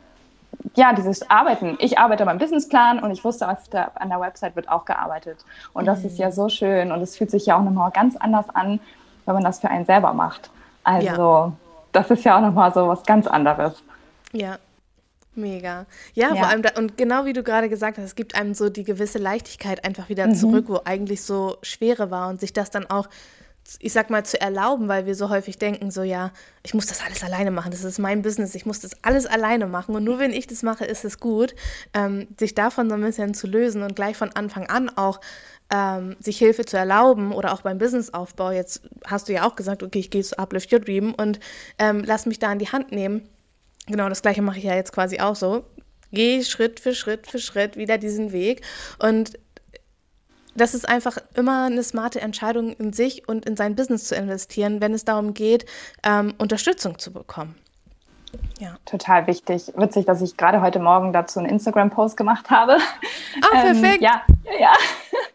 [0.76, 1.78] ja, dieses Arbeiten.
[1.80, 5.46] Ich arbeite beim Businessplan und ich wusste, der, an der Website wird auch gearbeitet.
[5.74, 6.06] Und das mhm.
[6.08, 6.92] ist ja so schön.
[6.92, 8.80] Und es fühlt sich ja auch nochmal ganz anders an,
[9.26, 10.50] wenn man das für einen selber macht.
[10.84, 11.52] Also, ja.
[11.92, 13.84] das ist ja auch nochmal so was ganz anderes.
[14.32, 14.58] Ja,
[15.36, 15.86] Mega.
[16.14, 18.54] Ja, ja, vor allem, da, und genau wie du gerade gesagt hast, es gibt einem
[18.54, 20.36] so die gewisse Leichtigkeit einfach wieder mhm.
[20.36, 23.10] zurück, wo eigentlich so Schwere war und sich das dann auch,
[23.80, 26.32] ich sag mal, zu erlauben, weil wir so häufig denken, so ja,
[26.64, 29.68] ich muss das alles alleine machen, das ist mein Business, ich muss das alles alleine
[29.68, 31.54] machen und nur wenn ich das mache, ist es gut,
[31.94, 35.20] ähm, sich davon so ein bisschen zu lösen und gleich von Anfang an auch
[35.70, 39.84] ähm, sich Hilfe zu erlauben oder auch beim Businessaufbau, jetzt hast du ja auch gesagt,
[39.84, 41.40] okay, ich gehe zu Uplift Your Dream und
[41.78, 43.28] ähm, lass mich da in die Hand nehmen
[43.88, 45.64] Genau, das gleiche mache ich ja jetzt quasi auch so.
[46.12, 48.62] Gehe Schritt für Schritt für Schritt wieder diesen Weg.
[49.00, 49.38] Und
[50.56, 54.82] das ist einfach immer eine smarte Entscheidung in sich und in sein Business zu investieren,
[54.82, 55.66] wenn es darum geht,
[56.04, 57.56] ähm, Unterstützung zu bekommen.
[58.60, 58.78] Ja.
[58.86, 59.72] Total wichtig.
[59.76, 62.78] Witzig, dass ich gerade heute Morgen dazu einen Instagram-Post gemacht habe.
[63.42, 64.02] Ah, perfekt.
[64.02, 64.22] Ähm, ja,
[64.60, 64.74] ja.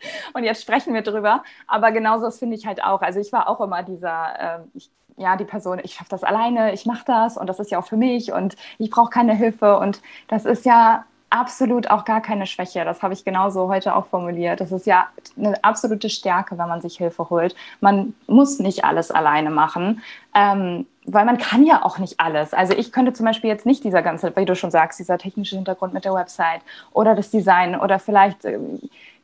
[0.35, 1.43] Und jetzt sprechen wir drüber.
[1.67, 3.03] Aber genauso das finde ich halt auch.
[3.03, 6.73] Also ich war auch immer dieser, äh, ich ja, die Person, ich schaffe das alleine,
[6.73, 9.79] ich mache das und das ist ja auch für mich und ich brauche keine Hilfe.
[9.79, 12.85] Und das ist ja absolut auch gar keine Schwäche.
[12.85, 14.61] Das habe ich genauso heute auch formuliert.
[14.61, 15.09] Das ist ja
[15.39, 17.55] eine absolute Stärke, wenn man sich Hilfe holt.
[17.81, 20.03] Man muss nicht alles alleine machen,
[20.35, 22.53] ähm, weil man kann ja auch nicht alles.
[22.53, 25.57] Also ich könnte zum Beispiel jetzt nicht dieser ganze, wie du schon sagst, dieser technische
[25.57, 28.81] Hintergrund mit der Website oder das Design oder vielleicht ähm,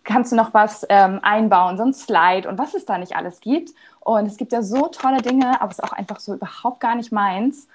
[0.07, 3.41] kannst du noch was ähm, einbauen, so ein Slide und was es da nicht alles
[3.41, 3.73] gibt.
[4.01, 6.95] Und es gibt ja so tolle Dinge, aber es ist auch einfach so überhaupt gar
[6.95, 7.69] nicht meins.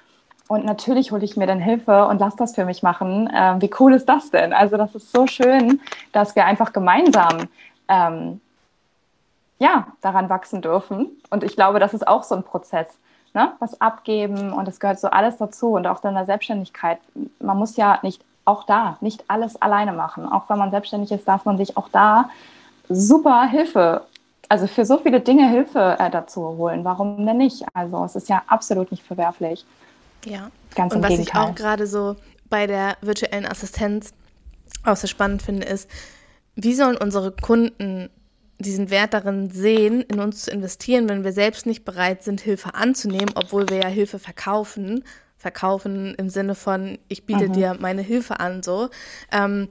[0.47, 3.29] Und natürlich hole ich mir dann Hilfe und lasse das für mich machen.
[3.33, 4.53] Ähm, wie cool ist das denn?
[4.53, 5.79] Also das ist so schön,
[6.13, 7.47] dass wir einfach gemeinsam
[7.87, 8.41] ähm,
[9.59, 11.07] ja, daran wachsen dürfen.
[11.29, 12.87] Und ich glaube, das ist auch so ein Prozess.
[13.33, 13.53] Ne?
[13.59, 15.73] Was abgeben und es gehört so alles dazu.
[15.73, 16.99] Und auch dann der Selbstständigkeit.
[17.39, 20.25] Man muss ja nicht auch da nicht alles alleine machen.
[20.25, 22.29] Auch wenn man selbstständig ist, darf man sich auch da
[22.89, 24.05] super Hilfe,
[24.49, 26.83] also für so viele Dinge Hilfe äh, dazu holen.
[26.83, 27.63] Warum denn nicht?
[27.73, 29.65] Also es ist ja absolut nicht verwerflich.
[30.25, 30.51] Ja.
[30.75, 31.43] Ganz Und was Gegenteil.
[31.43, 32.15] ich auch gerade so
[32.49, 34.13] bei der virtuellen Assistenz
[34.85, 35.89] auch so spannend finde, ist,
[36.55, 38.09] wie sollen unsere Kunden
[38.59, 42.75] diesen Wert darin sehen, in uns zu investieren, wenn wir selbst nicht bereit sind, Hilfe
[42.75, 45.03] anzunehmen, obwohl wir ja Hilfe verkaufen.
[45.41, 47.53] Verkaufen im Sinne von, ich biete mhm.
[47.53, 48.89] dir meine Hilfe an, so.
[49.31, 49.69] Ähm,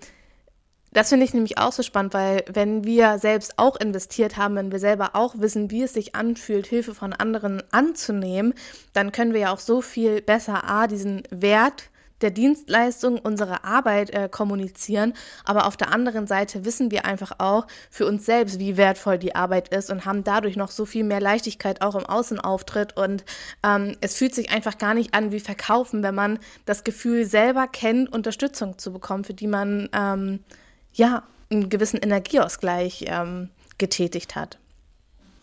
[0.93, 4.73] das finde ich nämlich auch so spannend, weil wenn wir selbst auch investiert haben, wenn
[4.73, 8.55] wir selber auch wissen, wie es sich anfühlt, Hilfe von anderen anzunehmen,
[8.93, 11.90] dann können wir ja auch so viel besser A, diesen Wert
[12.23, 15.15] der Dienstleistung unsere Arbeit äh, kommunizieren,
[15.45, 19.35] aber auf der anderen Seite wissen wir einfach auch für uns selbst, wie wertvoll die
[19.35, 22.97] Arbeit ist und haben dadurch noch so viel mehr Leichtigkeit auch im Außenauftritt.
[22.97, 23.25] Und
[23.63, 27.67] ähm, es fühlt sich einfach gar nicht an wie Verkaufen, wenn man das Gefühl selber
[27.67, 30.41] kennt, Unterstützung zu bekommen, für die man ähm,
[30.93, 34.59] ja einen gewissen Energieausgleich ähm, getätigt hat.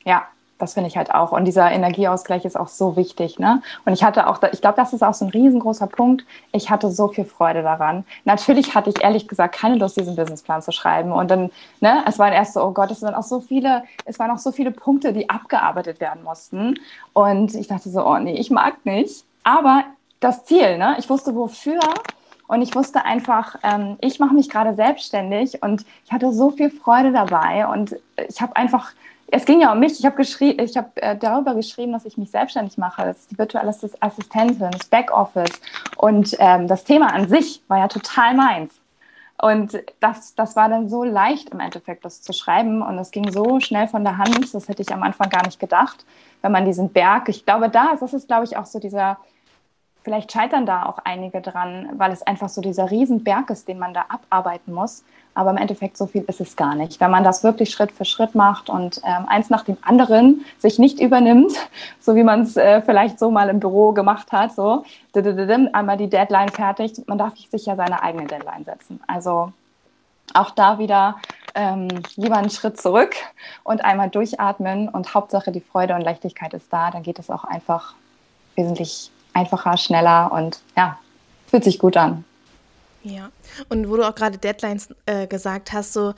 [0.05, 0.27] Ja,
[0.57, 1.31] das finde ich halt auch.
[1.31, 3.39] Und dieser Energieausgleich ist auch so wichtig.
[3.39, 3.61] Ne?
[3.85, 6.25] Und ich hatte auch, ich glaube, das ist auch so ein riesengroßer Punkt.
[6.51, 8.05] Ich hatte so viel Freude daran.
[8.25, 11.11] Natürlich hatte ich ehrlich gesagt keine Lust, diesen Businessplan zu schreiben.
[11.11, 14.19] Und dann, ne, es waren erst so, oh Gott, es waren auch so viele, es
[14.19, 16.75] waren auch so viele Punkte, die abgearbeitet werden mussten.
[17.13, 19.25] Und ich dachte so, oh nee, ich mag nicht.
[19.43, 19.83] Aber
[20.19, 20.95] das Ziel, ne?
[20.99, 21.79] Ich wusste wofür
[22.47, 26.69] und ich wusste einfach, ähm, ich mache mich gerade selbstständig und ich hatte so viel
[26.69, 27.95] Freude dabei und
[28.27, 28.91] ich habe einfach
[29.29, 29.99] es ging ja um mich.
[29.99, 33.03] Ich habe hab, äh, darüber geschrieben, dass ich mich selbstständig mache.
[33.03, 35.61] Das ist die virtuelle Assistentin, das Backoffice.
[35.97, 38.73] Und ähm, das Thema an sich war ja total meins.
[39.39, 42.81] Und das, das war dann so leicht im Endeffekt, das zu schreiben.
[42.81, 44.53] Und es ging so schnell von der Hand.
[44.53, 46.05] Das hätte ich am Anfang gar nicht gedacht.
[46.41, 49.17] Wenn man diesen Berg, ich glaube, da, das ist, glaube ich, auch so dieser,
[50.03, 53.93] vielleicht scheitern da auch einige dran, weil es einfach so dieser Riesenberg ist, den man
[53.93, 55.03] da abarbeiten muss.
[55.37, 56.99] Aber im Endeffekt so viel ist es gar nicht.
[56.99, 60.79] Wenn man das wirklich Schritt für Schritt macht und ähm, eins nach dem anderen sich
[60.79, 61.51] nicht übernimmt,
[61.99, 64.83] so wie man es äh, vielleicht so mal im Büro gemacht hat, so
[65.13, 66.93] einmal die Deadline fertig.
[67.05, 68.99] Man darf sich ja seine eigene Deadline setzen.
[69.05, 69.53] Also
[70.33, 71.17] auch da wieder
[71.53, 73.15] ähm, lieber einen Schritt zurück
[73.63, 76.89] und einmal durchatmen und Hauptsache die Freude und Leichtigkeit ist da.
[76.89, 77.93] Dann geht es auch einfach
[78.55, 80.97] wesentlich einfacher, schneller und ja,
[81.45, 82.25] fühlt sich gut an.
[83.03, 83.31] Ja,
[83.69, 86.13] und wo du auch gerade Deadlines äh, gesagt hast, so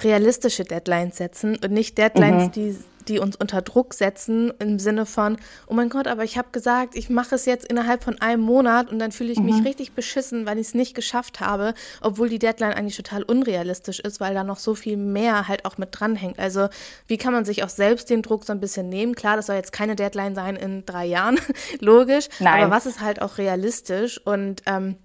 [0.00, 2.52] realistische Deadlines setzen und nicht Deadlines, mhm.
[2.52, 2.76] die,
[3.08, 6.96] die uns unter Druck setzen im Sinne von, oh mein Gott, aber ich habe gesagt,
[6.96, 9.46] ich mache es jetzt innerhalb von einem Monat und dann fühle ich mhm.
[9.46, 14.00] mich richtig beschissen, weil ich es nicht geschafft habe, obwohl die Deadline eigentlich total unrealistisch
[14.00, 16.38] ist, weil da noch so viel mehr halt auch mit dranhängt.
[16.38, 16.68] Also
[17.06, 19.14] wie kann man sich auch selbst den Druck so ein bisschen nehmen?
[19.14, 21.38] Klar, das soll jetzt keine Deadline sein in drei Jahren,
[21.80, 22.62] logisch, Nein.
[22.62, 24.96] aber was ist halt auch realistisch und ähm,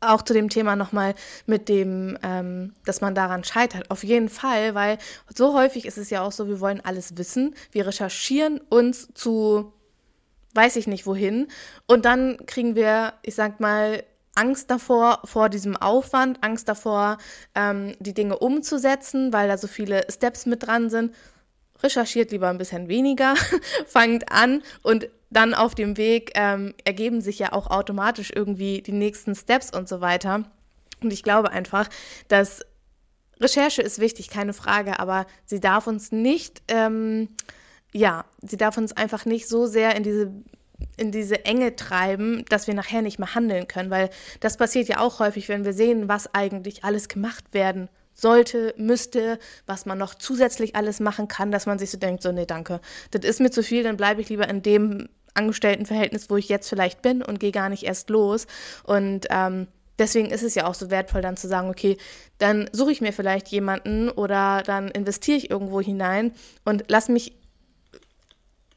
[0.00, 1.14] auch zu dem Thema nochmal
[1.46, 3.90] mit dem, ähm, dass man daran scheitert.
[3.90, 4.98] Auf jeden Fall, weil
[5.34, 7.54] so häufig ist es ja auch so, wir wollen alles wissen.
[7.72, 9.72] Wir recherchieren uns zu,
[10.54, 11.48] weiß ich nicht wohin.
[11.86, 17.18] Und dann kriegen wir, ich sag mal, Angst davor, vor diesem Aufwand, Angst davor,
[17.56, 21.12] ähm, die Dinge umzusetzen, weil da so viele Steps mit dran sind.
[21.82, 23.34] Recherchiert lieber ein bisschen weniger,
[23.86, 28.92] fangt an und dann auf dem Weg ähm, ergeben sich ja auch automatisch irgendwie die
[28.92, 30.44] nächsten Steps und so weiter.
[31.02, 31.88] Und ich glaube einfach,
[32.28, 32.64] dass
[33.40, 37.28] Recherche ist wichtig, keine Frage, aber sie darf uns nicht, ähm,
[37.92, 40.32] ja, sie darf uns einfach nicht so sehr in diese
[40.96, 45.00] in diese Enge treiben, dass wir nachher nicht mehr handeln können, weil das passiert ja
[45.00, 47.88] auch häufig, wenn wir sehen, was eigentlich alles gemacht werden
[48.18, 52.32] sollte, müsste, was man noch zusätzlich alles machen kann, dass man sich so denkt, so
[52.32, 52.80] nee, danke,
[53.12, 56.68] das ist mir zu viel, dann bleibe ich lieber in dem Angestelltenverhältnis, wo ich jetzt
[56.68, 58.48] vielleicht bin und gehe gar nicht erst los.
[58.82, 61.96] Und ähm, deswegen ist es ja auch so wertvoll, dann zu sagen, okay,
[62.38, 66.32] dann suche ich mir vielleicht jemanden oder dann investiere ich irgendwo hinein
[66.64, 67.37] und lass mich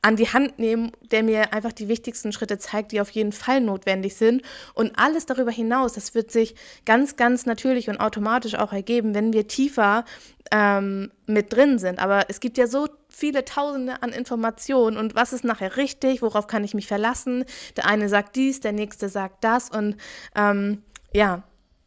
[0.02, 3.62] an die Hand nehmen, der mir einfach die wichtigsten Schritte zeigt, die auf jeden Fall
[3.62, 4.42] notwendig sind.
[4.74, 9.32] Und alles darüber hinaus, das wird sich ganz, ganz natürlich und automatisch auch ergeben, wenn
[9.32, 10.06] wir tiefer
[10.52, 12.00] ähm, mit drin sind.
[12.00, 16.48] Aber es gibt ja so viele Tausende an Informationen und was ist nachher richtig, worauf
[16.48, 17.46] kann ich mich verlassen.
[17.78, 19.98] Der eine sagt dies, der nächste sagt das und
[20.36, 20.82] ähm,
[21.14, 21.44] ja,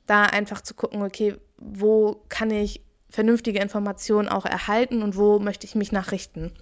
[0.06, 5.66] da einfach zu gucken, okay, wo kann ich vernünftige Informationen auch erhalten und wo möchte
[5.66, 6.52] ich mich nachrichten.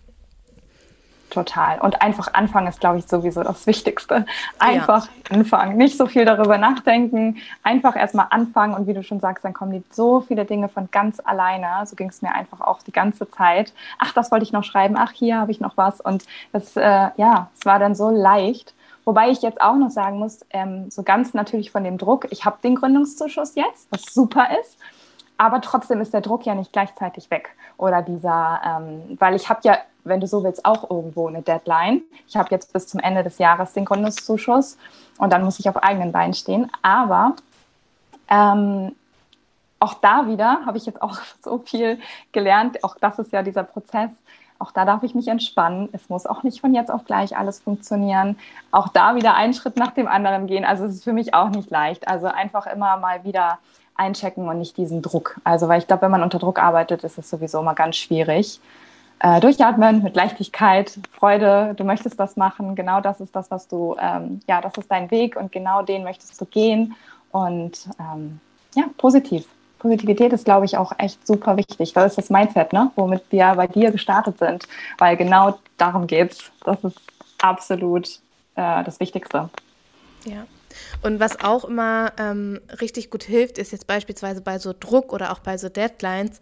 [1.33, 1.81] Total.
[1.81, 4.27] Und einfach anfangen ist, glaube ich, sowieso das Wichtigste.
[4.59, 5.37] Einfach ja.
[5.37, 5.79] anfangen.
[5.79, 7.39] Nicht so viel darüber nachdenken.
[7.63, 8.75] Einfach erstmal anfangen.
[8.75, 11.87] Und wie du schon sagst, dann kommen die so viele Dinge von ganz alleine.
[11.87, 13.73] So ging es mir einfach auch die ganze Zeit.
[13.99, 14.95] Ach, das wollte ich noch schreiben.
[14.99, 16.03] Ach, hier habe ich noch was.
[16.03, 18.75] Und das, äh, ja, es war dann so leicht.
[19.07, 22.45] Wobei ich jetzt auch noch sagen muss, ähm, so ganz natürlich von dem Druck, ich
[22.45, 24.79] habe den Gründungszuschuss jetzt, was super ist.
[25.39, 27.57] Aber trotzdem ist der Druck ja nicht gleichzeitig weg.
[27.79, 32.03] Oder dieser, ähm, weil ich habe ja wenn du so willst, auch irgendwo eine Deadline.
[32.29, 34.77] Ich habe jetzt bis zum Ende des Jahres den Gründungszuschuss
[35.19, 36.71] und dann muss ich auf eigenen Beinen stehen.
[36.83, 37.37] Aber
[38.29, 38.95] ähm,
[39.79, 41.99] auch da wieder habe ich jetzt auch so viel
[42.33, 42.83] gelernt.
[42.85, 44.11] Auch das ist ja dieser Prozess.
[44.59, 45.89] Auch da darf ich mich entspannen.
[45.93, 48.39] Es muss auch nicht von jetzt auf gleich alles funktionieren.
[48.71, 50.65] Auch da wieder einen Schritt nach dem anderen gehen.
[50.65, 52.07] Also es ist für mich auch nicht leicht.
[52.07, 53.59] Also einfach immer mal wieder
[53.97, 55.41] einchecken und nicht diesen Druck.
[55.43, 58.61] Also weil ich glaube, wenn man unter Druck arbeitet, ist es sowieso immer ganz schwierig.
[59.25, 63.95] Äh, durchatmen mit Leichtigkeit, Freude, du möchtest das machen, genau das ist das, was du,
[64.01, 66.97] ähm, ja, das ist dein Weg und genau den möchtest du gehen
[67.31, 68.41] und ähm,
[68.75, 69.47] ja, positiv.
[69.79, 71.93] Positivität ist, glaube ich, auch echt super wichtig.
[71.93, 72.91] Das ist das Mindset, ne?
[72.97, 74.67] womit wir bei dir gestartet sind,
[74.99, 76.51] weil genau darum geht es.
[76.65, 77.01] Das ist
[77.41, 78.09] absolut
[78.57, 79.51] äh, das Wichtigste.
[80.25, 80.47] Ja.
[81.03, 85.31] Und was auch immer ähm, richtig gut hilft, ist jetzt beispielsweise bei so Druck oder
[85.31, 86.41] auch bei so Deadlines,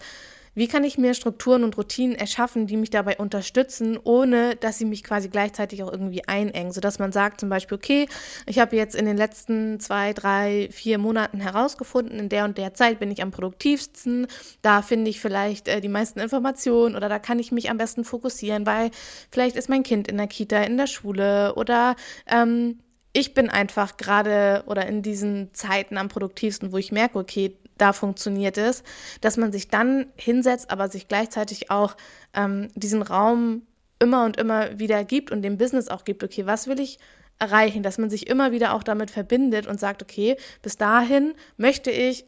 [0.54, 4.84] wie kann ich mir Strukturen und Routinen erschaffen, die mich dabei unterstützen, ohne dass sie
[4.84, 6.72] mich quasi gleichzeitig auch irgendwie einengen?
[6.72, 8.08] Sodass man sagt zum Beispiel, okay,
[8.46, 12.74] ich habe jetzt in den letzten zwei, drei, vier Monaten herausgefunden, in der und der
[12.74, 14.26] Zeit bin ich am produktivsten,
[14.62, 18.04] da finde ich vielleicht äh, die meisten Informationen oder da kann ich mich am besten
[18.04, 18.90] fokussieren, weil
[19.30, 21.96] vielleicht ist mein Kind in der Kita, in der Schule oder
[22.26, 22.78] ähm,
[23.12, 27.92] ich bin einfach gerade oder in diesen Zeiten am produktivsten, wo ich merke, okay, da
[27.92, 28.82] funktioniert es,
[29.20, 31.96] dass man sich dann hinsetzt, aber sich gleichzeitig auch
[32.34, 33.62] ähm, diesen Raum
[33.98, 36.98] immer und immer wieder gibt und dem Business auch gibt, okay, was will ich
[37.38, 41.90] erreichen, dass man sich immer wieder auch damit verbindet und sagt, okay, bis dahin möchte
[41.90, 42.24] ich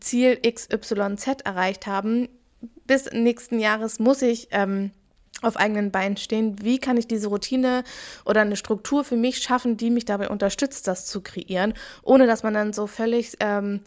[0.00, 2.28] Ziel XYZ erreicht haben,
[2.86, 4.90] bis nächsten Jahres muss ich ähm,
[5.42, 6.56] auf eigenen Beinen stehen.
[6.62, 7.84] Wie kann ich diese Routine
[8.24, 12.42] oder eine Struktur für mich schaffen, die mich dabei unterstützt, das zu kreieren, ohne dass
[12.42, 13.80] man dann so völlig ähm,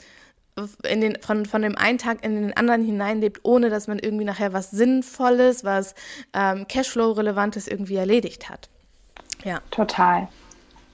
[0.84, 4.26] in den, von, von dem einen Tag in den anderen hineinlebt, ohne dass man irgendwie
[4.26, 5.96] nachher was Sinnvolles, was
[6.34, 8.70] ähm, Cashflow-Relevantes irgendwie erledigt hat.
[9.44, 9.60] Ja.
[9.72, 10.28] Total.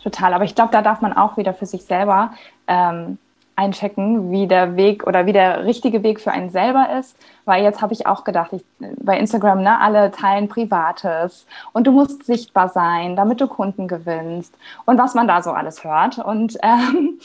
[0.01, 0.33] Total.
[0.33, 2.33] Aber ich glaube, da darf man auch wieder für sich selber
[2.67, 3.17] ähm,
[3.55, 7.15] einchecken, wie der Weg oder wie der richtige Weg für einen selber ist.
[7.45, 8.63] Weil jetzt habe ich auch gedacht, ich,
[8.97, 14.55] bei Instagram, ne, alle teilen Privates und du musst sichtbar sein, damit du Kunden gewinnst
[14.85, 16.17] und was man da so alles hört.
[16.19, 17.19] Und ähm,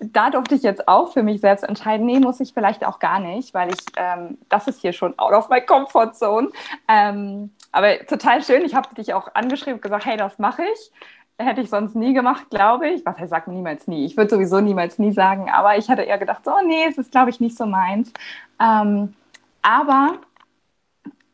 [0.00, 3.20] da durfte ich jetzt auch für mich selbst entscheiden, nee, muss ich vielleicht auch gar
[3.20, 6.48] nicht, weil ich, ähm, das ist hier schon out of my comfort zone.
[6.88, 10.92] Ähm, aber total schön, ich habe dich auch angeschrieben und gesagt, hey, das mache ich.
[11.38, 13.04] Hätte ich sonst nie gemacht, glaube ich.
[13.04, 14.04] Was heißt, sagt niemals nie.
[14.04, 17.10] Ich würde sowieso niemals nie sagen, aber ich hatte eher gedacht, so, nee, es ist,
[17.10, 18.12] glaube ich, nicht so meins.
[18.60, 19.14] Ähm,
[19.62, 20.18] aber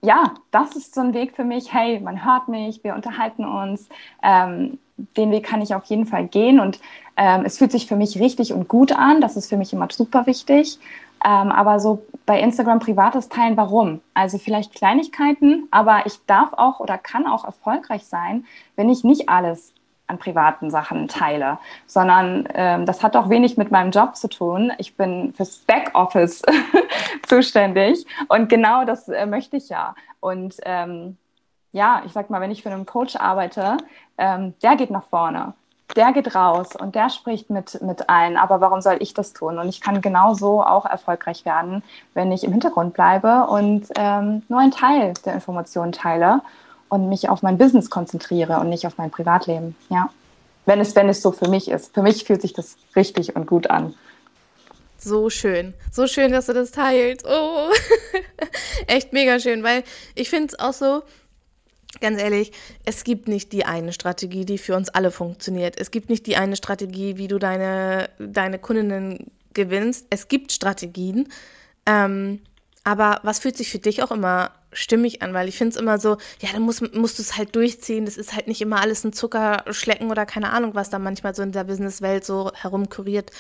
[0.02, 1.74] ja, das ist so ein Weg für mich.
[1.74, 3.88] Hey, man hört mich, wir unterhalten uns.
[4.22, 4.78] Ähm,
[5.16, 6.80] den Weg kann ich auf jeden Fall gehen und
[7.20, 9.20] ähm, es fühlt sich für mich richtig und gut an.
[9.20, 10.78] Das ist für mich immer super wichtig.
[11.22, 14.00] Ähm, aber so bei Instagram privates teilen, warum?
[14.14, 19.28] Also vielleicht Kleinigkeiten, aber ich darf auch oder kann auch erfolgreich sein, wenn ich nicht
[19.28, 19.74] alles
[20.06, 24.72] an privaten Sachen teile, sondern ähm, das hat auch wenig mit meinem Job zu tun.
[24.78, 26.40] Ich bin fürs Backoffice
[27.28, 29.94] zuständig und genau das äh, möchte ich ja.
[30.20, 31.18] Und ähm,
[31.72, 33.76] ja, ich sag mal, wenn ich für einen Coach arbeite,
[34.16, 35.52] ähm, der geht nach vorne,
[35.96, 38.36] der geht raus und der spricht mit, mit allen.
[38.36, 39.58] Aber warum soll ich das tun?
[39.58, 41.82] Und ich kann genauso auch erfolgreich werden,
[42.14, 46.42] wenn ich im Hintergrund bleibe und ähm, nur einen Teil der Informationen teile
[46.88, 49.76] und mich auf mein Business konzentriere und nicht auf mein Privatleben.
[49.88, 50.10] Ja.
[50.66, 51.94] Wenn es, wenn es so für mich ist.
[51.94, 53.94] Für mich fühlt sich das richtig und gut an.
[54.98, 55.72] So schön.
[55.90, 57.24] So schön, dass du das teilst.
[57.26, 57.70] Oh,
[58.86, 59.82] echt mega schön, weil
[60.14, 61.02] ich finde es auch so,
[62.00, 62.52] ganz ehrlich,
[62.84, 65.80] es gibt nicht die eine Strategie, die für uns alle funktioniert.
[65.80, 70.06] Es gibt nicht die eine Strategie, wie du deine, deine Kundinnen gewinnst.
[70.10, 71.28] Es gibt Strategien.
[71.86, 72.40] Ähm,
[72.84, 75.34] aber was fühlt sich für dich auch immer stimmig an?
[75.34, 78.04] Weil ich finde es immer so, ja, dann musst, musst du es halt durchziehen.
[78.04, 81.42] Das ist halt nicht immer alles ein Zuckerschlecken oder keine Ahnung, was da manchmal so
[81.42, 83.32] in der Businesswelt so herumkuriert.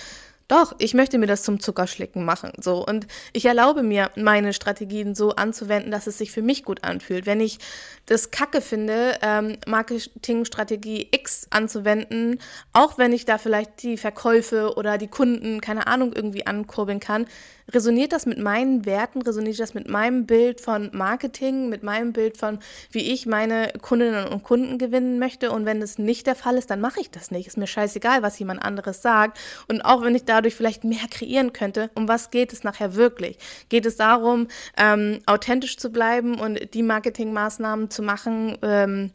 [0.50, 2.50] Doch, ich möchte mir das zum Zuckerschlecken machen.
[2.60, 2.84] So.
[2.84, 7.24] Und ich erlaube mir, meine Strategien so anzuwenden, dass es sich für mich gut anfühlt.
[7.24, 7.60] Wenn ich
[8.06, 12.40] das Kacke finde, ähm, Marketingstrategie X anzuwenden,
[12.72, 17.26] auch wenn ich da vielleicht die Verkäufe oder die Kunden, keine Ahnung, irgendwie ankurbeln kann,
[17.72, 22.36] resoniert das mit meinen Werten, resoniert das mit meinem Bild von Marketing, mit meinem Bild
[22.36, 22.58] von,
[22.90, 25.50] wie ich meine Kundinnen und Kunden gewinnen möchte.
[25.50, 27.46] Und wenn das nicht der Fall ist, dann mache ich das nicht.
[27.46, 29.38] Ist mir scheißegal, was jemand anderes sagt.
[29.68, 33.38] Und auch wenn ich dadurch vielleicht mehr kreieren könnte, um was geht es nachher wirklich?
[33.68, 39.10] Geht es darum, ähm, authentisch zu bleiben und die Marketingmaßnahmen zu machen, ähm,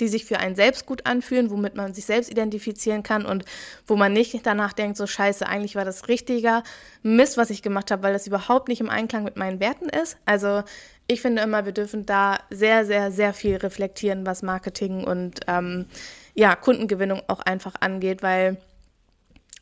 [0.00, 3.44] die sich für einen selbst gut anfühlen, womit man sich selbst identifizieren kann und
[3.86, 6.62] wo man nicht danach denkt, so scheiße, eigentlich war das richtiger
[7.02, 10.16] Mist, was ich gemacht habe, weil das überhaupt nicht im Einklang mit meinen Werten ist.
[10.24, 10.62] Also
[11.08, 15.86] ich finde immer, wir dürfen da sehr, sehr, sehr viel reflektieren, was Marketing und ähm,
[16.34, 18.58] ja, Kundengewinnung auch einfach angeht, weil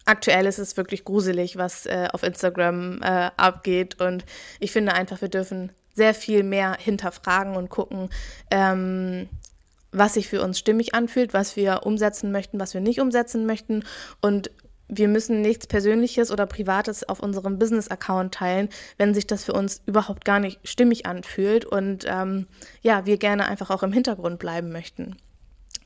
[0.07, 4.01] aktuell ist es wirklich gruselig, was äh, auf Instagram äh, abgeht.
[4.01, 4.25] Und
[4.61, 8.11] ich finde einfach, wir dürfen sehr viel mehr hinterfragen und gucken,
[8.51, 9.29] ähm,
[9.95, 13.85] was sich für uns stimmig anfühlt, was wir umsetzen möchten, was wir nicht umsetzen möchten.
[14.21, 14.51] Und
[14.89, 18.69] wir müssen nichts Persönliches oder Privates auf unserem Business-Account teilen,
[18.99, 22.47] wenn sich das für uns überhaupt gar nicht stimmig anfühlt und ähm,
[22.83, 25.17] ja, wir gerne einfach auch im Hintergrund bleiben möchten.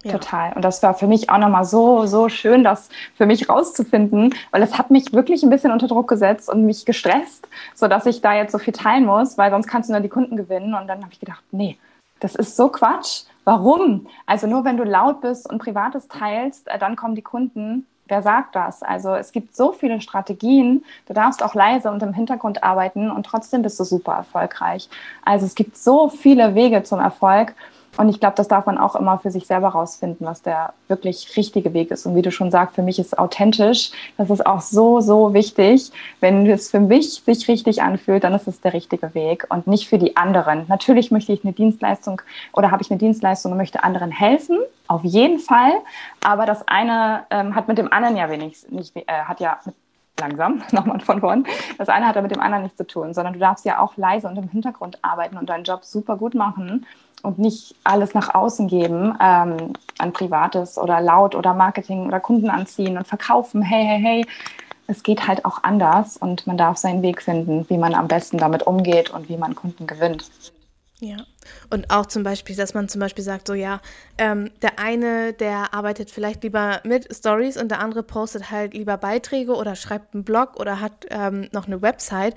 [0.05, 0.13] Ja.
[0.13, 0.53] Total.
[0.53, 4.63] Und das war für mich auch nochmal so, so schön, das für mich rauszufinden, weil
[4.63, 8.35] es hat mich wirklich ein bisschen unter Druck gesetzt und mich gestresst, sodass ich da
[8.35, 10.75] jetzt so viel teilen muss, weil sonst kannst du nur die Kunden gewinnen.
[10.75, 11.79] Und dann habe ich gedacht, nee,
[12.21, 13.25] das ist so Quatsch.
[13.49, 14.07] Warum?
[14.27, 17.87] Also nur wenn du laut bist und Privates teilst, äh, dann kommen die Kunden.
[18.07, 18.83] Wer sagt das?
[18.83, 20.85] Also es gibt so viele Strategien.
[21.07, 24.91] Du darfst auch leise und im Hintergrund arbeiten und trotzdem bist du super erfolgreich.
[25.25, 27.55] Also es gibt so viele Wege zum Erfolg.
[27.99, 31.37] Und ich glaube, das darf man auch immer für sich selber rausfinden, was der wirklich
[31.37, 32.07] richtige Weg ist.
[32.07, 33.91] Und wie du schon sagst, für mich ist authentisch.
[34.17, 35.91] Das ist auch so, so wichtig.
[36.21, 39.89] Wenn es für mich sich richtig anfühlt, dann ist es der richtige Weg und nicht
[39.89, 40.65] für die anderen.
[40.69, 42.23] Natürlich möchte ich eine Dienstleistung
[42.53, 44.59] oder habe ich eine Dienstleistung und möchte anderen helfen.
[44.87, 45.73] Auf jeden Fall.
[46.23, 49.75] Aber das eine ähm, hat mit dem anderen ja wenig, nicht, äh, hat ja mit
[50.21, 51.47] langsam, nochmal von vorn.
[51.79, 53.97] Das eine hat ja mit dem anderen nichts zu tun, sondern du darfst ja auch
[53.97, 56.87] leise und im Hintergrund arbeiten und deinen Job super gut machen
[57.23, 62.51] und nicht alles nach außen geben ähm, an Privates oder laut oder Marketing oder Kunden
[62.51, 63.63] anziehen und verkaufen.
[63.63, 64.27] Hey, hey, hey.
[64.91, 68.39] Es geht halt auch anders und man darf seinen Weg finden, wie man am besten
[68.39, 70.31] damit umgeht und wie man Kunden gewinnt.
[71.01, 71.19] Ja,
[71.71, 73.81] und auch zum Beispiel, dass man zum Beispiel sagt, so ja,
[74.19, 78.97] ähm, der eine, der arbeitet vielleicht lieber mit Stories und der andere postet halt lieber
[78.97, 82.35] Beiträge oder schreibt einen Blog oder hat ähm, noch eine Website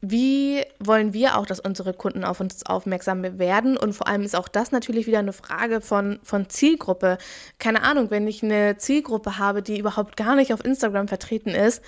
[0.00, 3.76] wie wollen wir auch, dass unsere Kunden auf uns aufmerksam werden?
[3.76, 7.18] Und vor allem ist auch das natürlich wieder eine Frage von, von Zielgruppe.
[7.58, 11.82] Keine Ahnung, wenn ich eine Zielgruppe habe, die überhaupt gar nicht auf Instagram vertreten ist,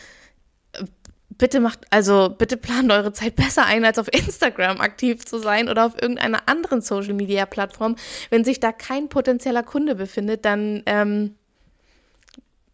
[1.38, 5.68] bitte macht, also bitte plant eure Zeit besser ein, als auf Instagram aktiv zu sein
[5.68, 7.96] oder auf irgendeiner anderen Social Media Plattform.
[8.30, 11.34] Wenn sich da kein potenzieller Kunde befindet, dann ähm,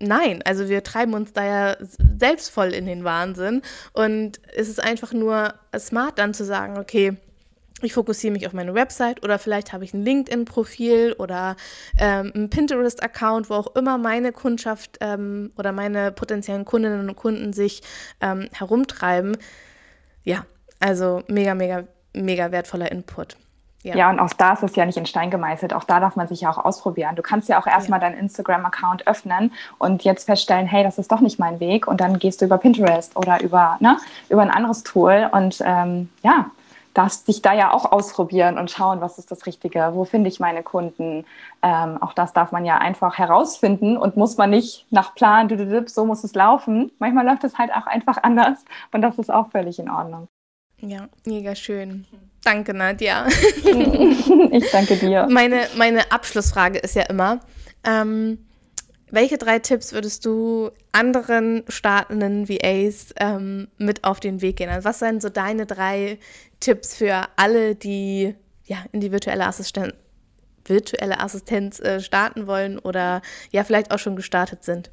[0.01, 3.63] nein, also wir treiben uns da ja selbst voll in den Wahnsinn.
[3.93, 7.17] Und es ist einfach nur smart dann zu sagen, okay,
[7.83, 11.57] ich fokussiere mich auf meine Website oder vielleicht habe ich ein LinkedIn-Profil oder
[11.99, 17.53] ähm, ein Pinterest-Account, wo auch immer meine Kundschaft ähm, oder meine potenziellen Kundinnen und Kunden
[17.53, 17.83] sich
[18.21, 19.37] ähm, herumtreiben.
[20.23, 20.47] Ja,
[20.81, 23.37] also mega, mega, mega wertvoller Input.
[23.83, 23.95] Ja.
[23.97, 25.75] ja, und auch da ist es ja nicht in Stein gemeißelt.
[25.75, 27.17] Auch da darf man sich ja auch ausprobieren.
[27.17, 28.09] Du kannst ja auch erstmal ja.
[28.09, 31.87] deinen Instagram-Account öffnen und jetzt feststellen, hey, das ist doch nicht mein Weg.
[31.87, 33.99] Und dann gehst du über Pinterest oder über, ne,
[34.31, 36.47] über ein anderes Tool und ähm, ja,
[36.95, 40.41] darfst dich da ja auch ausprobieren und schauen, was ist das Richtige, wo finde ich
[40.41, 41.27] meine Kunden.
[41.63, 45.49] Ähm, auch das darf man ja einfach herausfinden und muss man nicht nach Plan,
[45.87, 46.93] so muss es laufen.
[47.01, 50.29] Manchmal läuft es halt auch einfach anders und das ist auch völlig in Ordnung.
[50.81, 52.07] Ja, mega schön.
[52.43, 53.27] Danke, Nadja.
[54.51, 55.27] ich danke dir.
[55.31, 57.41] Meine, meine Abschlussfrage ist ja immer,
[57.85, 58.39] ähm,
[59.15, 64.69] welche drei Tipps würdest du anderen startenden VAs ähm, mit auf den Weg gehen?
[64.69, 66.19] Also was sind so deine drei
[66.61, 68.35] Tipps für alle, die
[68.65, 69.95] ja in die virtuelle Assistenz,
[70.65, 74.91] virtuelle Assistenz äh, starten wollen oder ja vielleicht auch schon gestartet sind?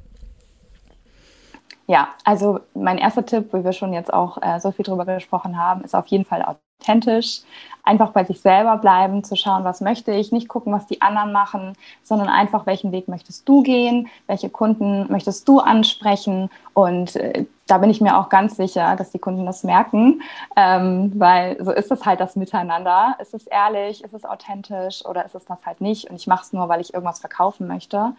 [1.88, 5.58] Ja, also mein erster Tipp, wo wir schon jetzt auch äh, so viel drüber gesprochen
[5.58, 6.42] haben, ist auf jeden Fall
[6.82, 7.40] authentisch.
[7.84, 11.32] Einfach bei sich selber bleiben, zu schauen, was möchte ich, nicht gucken, was die anderen
[11.32, 11.72] machen,
[12.04, 16.48] sondern einfach, welchen Weg möchtest du gehen, welche Kunden möchtest du ansprechen.
[16.74, 20.22] Und äh, da bin ich mir auch ganz sicher, dass die Kunden das merken,
[20.56, 23.16] ähm, weil so ist es halt das Miteinander.
[23.20, 26.08] Ist es ehrlich, ist es authentisch oder ist es das halt nicht?
[26.08, 28.12] Und ich mache es nur, weil ich irgendwas verkaufen möchte.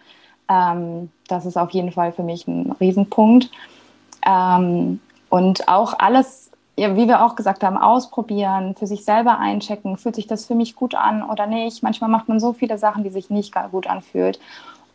[0.50, 3.50] Ähm, das ist auf jeden Fall für mich ein Riesenpunkt.
[4.26, 5.00] Ähm,
[5.30, 10.16] und auch alles, ja, wie wir auch gesagt haben, ausprobieren, für sich selber einchecken, fühlt
[10.16, 11.82] sich das für mich gut an oder nicht.
[11.82, 14.40] Manchmal macht man so viele Sachen, die sich nicht gut anfühlt,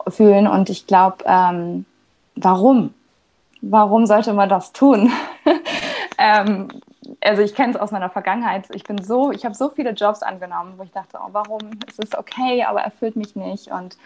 [0.07, 0.47] fühlen.
[0.47, 1.85] Und ich glaube, ähm,
[2.35, 2.93] warum?
[3.61, 5.11] Warum sollte man das tun?
[6.17, 6.69] ähm,
[7.21, 8.67] also ich kenne es aus meiner Vergangenheit.
[8.73, 12.03] Ich bin so, ich habe so viele Jobs angenommen, wo ich dachte, oh, warum ist
[12.03, 13.67] es okay, aber erfüllt mich nicht.
[13.67, 13.97] Und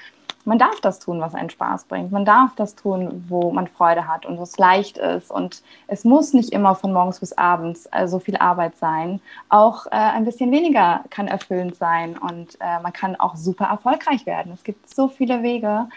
[0.45, 2.11] man darf das tun, was einen Spaß bringt.
[2.11, 5.31] Man darf das tun, wo man Freude hat und wo es leicht ist.
[5.31, 9.21] Und es muss nicht immer von morgens bis abends äh, so viel Arbeit sein.
[9.49, 14.25] Auch äh, ein bisschen weniger kann erfüllend sein und äh, man kann auch super erfolgreich
[14.25, 14.51] werden.
[14.53, 15.87] Es gibt so viele Wege.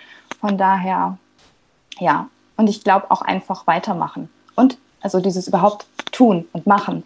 [0.41, 1.19] Von daher,
[1.99, 2.29] ja.
[2.57, 4.31] Und ich glaube auch einfach weitermachen.
[4.55, 7.05] Und also dieses überhaupt tun und machen.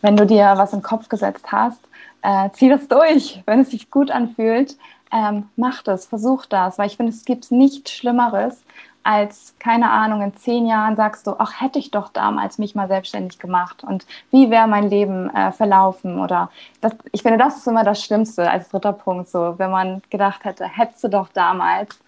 [0.00, 1.80] Wenn du dir was im Kopf gesetzt hast,
[2.22, 3.42] äh, zieh das durch.
[3.46, 4.76] Wenn es sich gut anfühlt,
[5.12, 8.64] ähm, mach das, versuch das, weil ich finde, es gibt nichts Schlimmeres,
[9.04, 12.88] als, keine Ahnung, in zehn Jahren sagst du, ach, hätte ich doch damals mich mal
[12.88, 16.50] selbstständig gemacht und wie wäre mein Leben äh, verlaufen oder
[16.80, 20.44] das, ich finde, das ist immer das Schlimmste als dritter Punkt, so, wenn man gedacht
[20.44, 21.98] hätte, hättest du doch damals,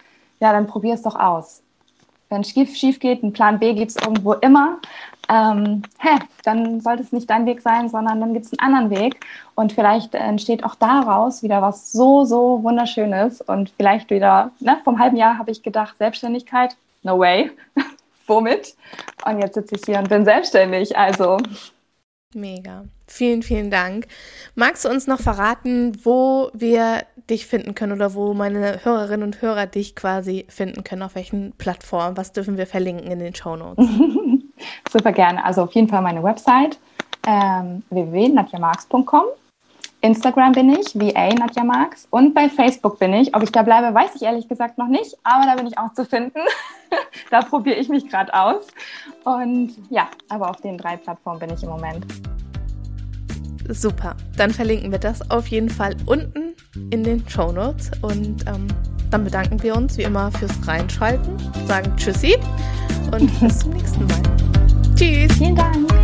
[0.41, 1.63] ja, dann probier es doch aus.
[2.31, 4.79] Wenn es schief, schief geht, einen Plan B gibt es irgendwo immer,
[5.29, 8.91] ähm, hä, dann sollte es nicht dein Weg sein, sondern dann gibt es einen anderen
[8.91, 9.25] Weg.
[9.55, 13.41] Und vielleicht entsteht auch daraus wieder was so, so Wunderschönes.
[13.41, 17.51] Und vielleicht wieder, ne, vom halben Jahr habe ich gedacht, Selbstständigkeit, no way.
[18.27, 18.75] Womit?
[19.27, 20.97] Und jetzt sitze ich hier und bin selbstständig.
[20.97, 21.39] Also.
[22.35, 22.85] Mega.
[23.07, 24.07] Vielen, vielen Dank.
[24.55, 29.43] Magst du uns noch verraten, wo wir dich finden können oder wo meine Hörerinnen und
[29.43, 31.03] Hörer dich quasi finden können?
[31.03, 32.17] Auf welchen Plattformen?
[32.17, 33.87] Was dürfen wir verlinken in den Show Notes?
[34.93, 35.45] Super gerne.
[35.45, 36.79] Also auf jeden Fall meine Website
[37.27, 39.25] ähm, www.nadjamarx.com.
[40.01, 42.07] Instagram bin ich, VA Nadja Marx.
[42.11, 43.35] Und bei Facebook bin ich.
[43.35, 45.95] Ob ich da bleibe, weiß ich ehrlich gesagt noch nicht, aber da bin ich auch
[45.95, 46.41] zu finden.
[47.31, 48.67] da probiere ich mich gerade aus.
[49.25, 52.05] Und ja, aber auf den drei Plattformen bin ich im Moment.
[53.69, 54.17] Super.
[54.37, 56.55] Dann verlinken wir das auf jeden Fall unten
[56.91, 57.91] in den Show Notes.
[58.03, 58.67] Und ähm,
[59.11, 61.37] dann bedanken wir uns wie immer fürs Reinschalten,
[61.67, 62.37] sagen Tschüssi
[63.13, 64.23] und bis zum nächsten Mal.
[64.97, 65.33] Tschüss.
[65.39, 66.04] Vielen Dank.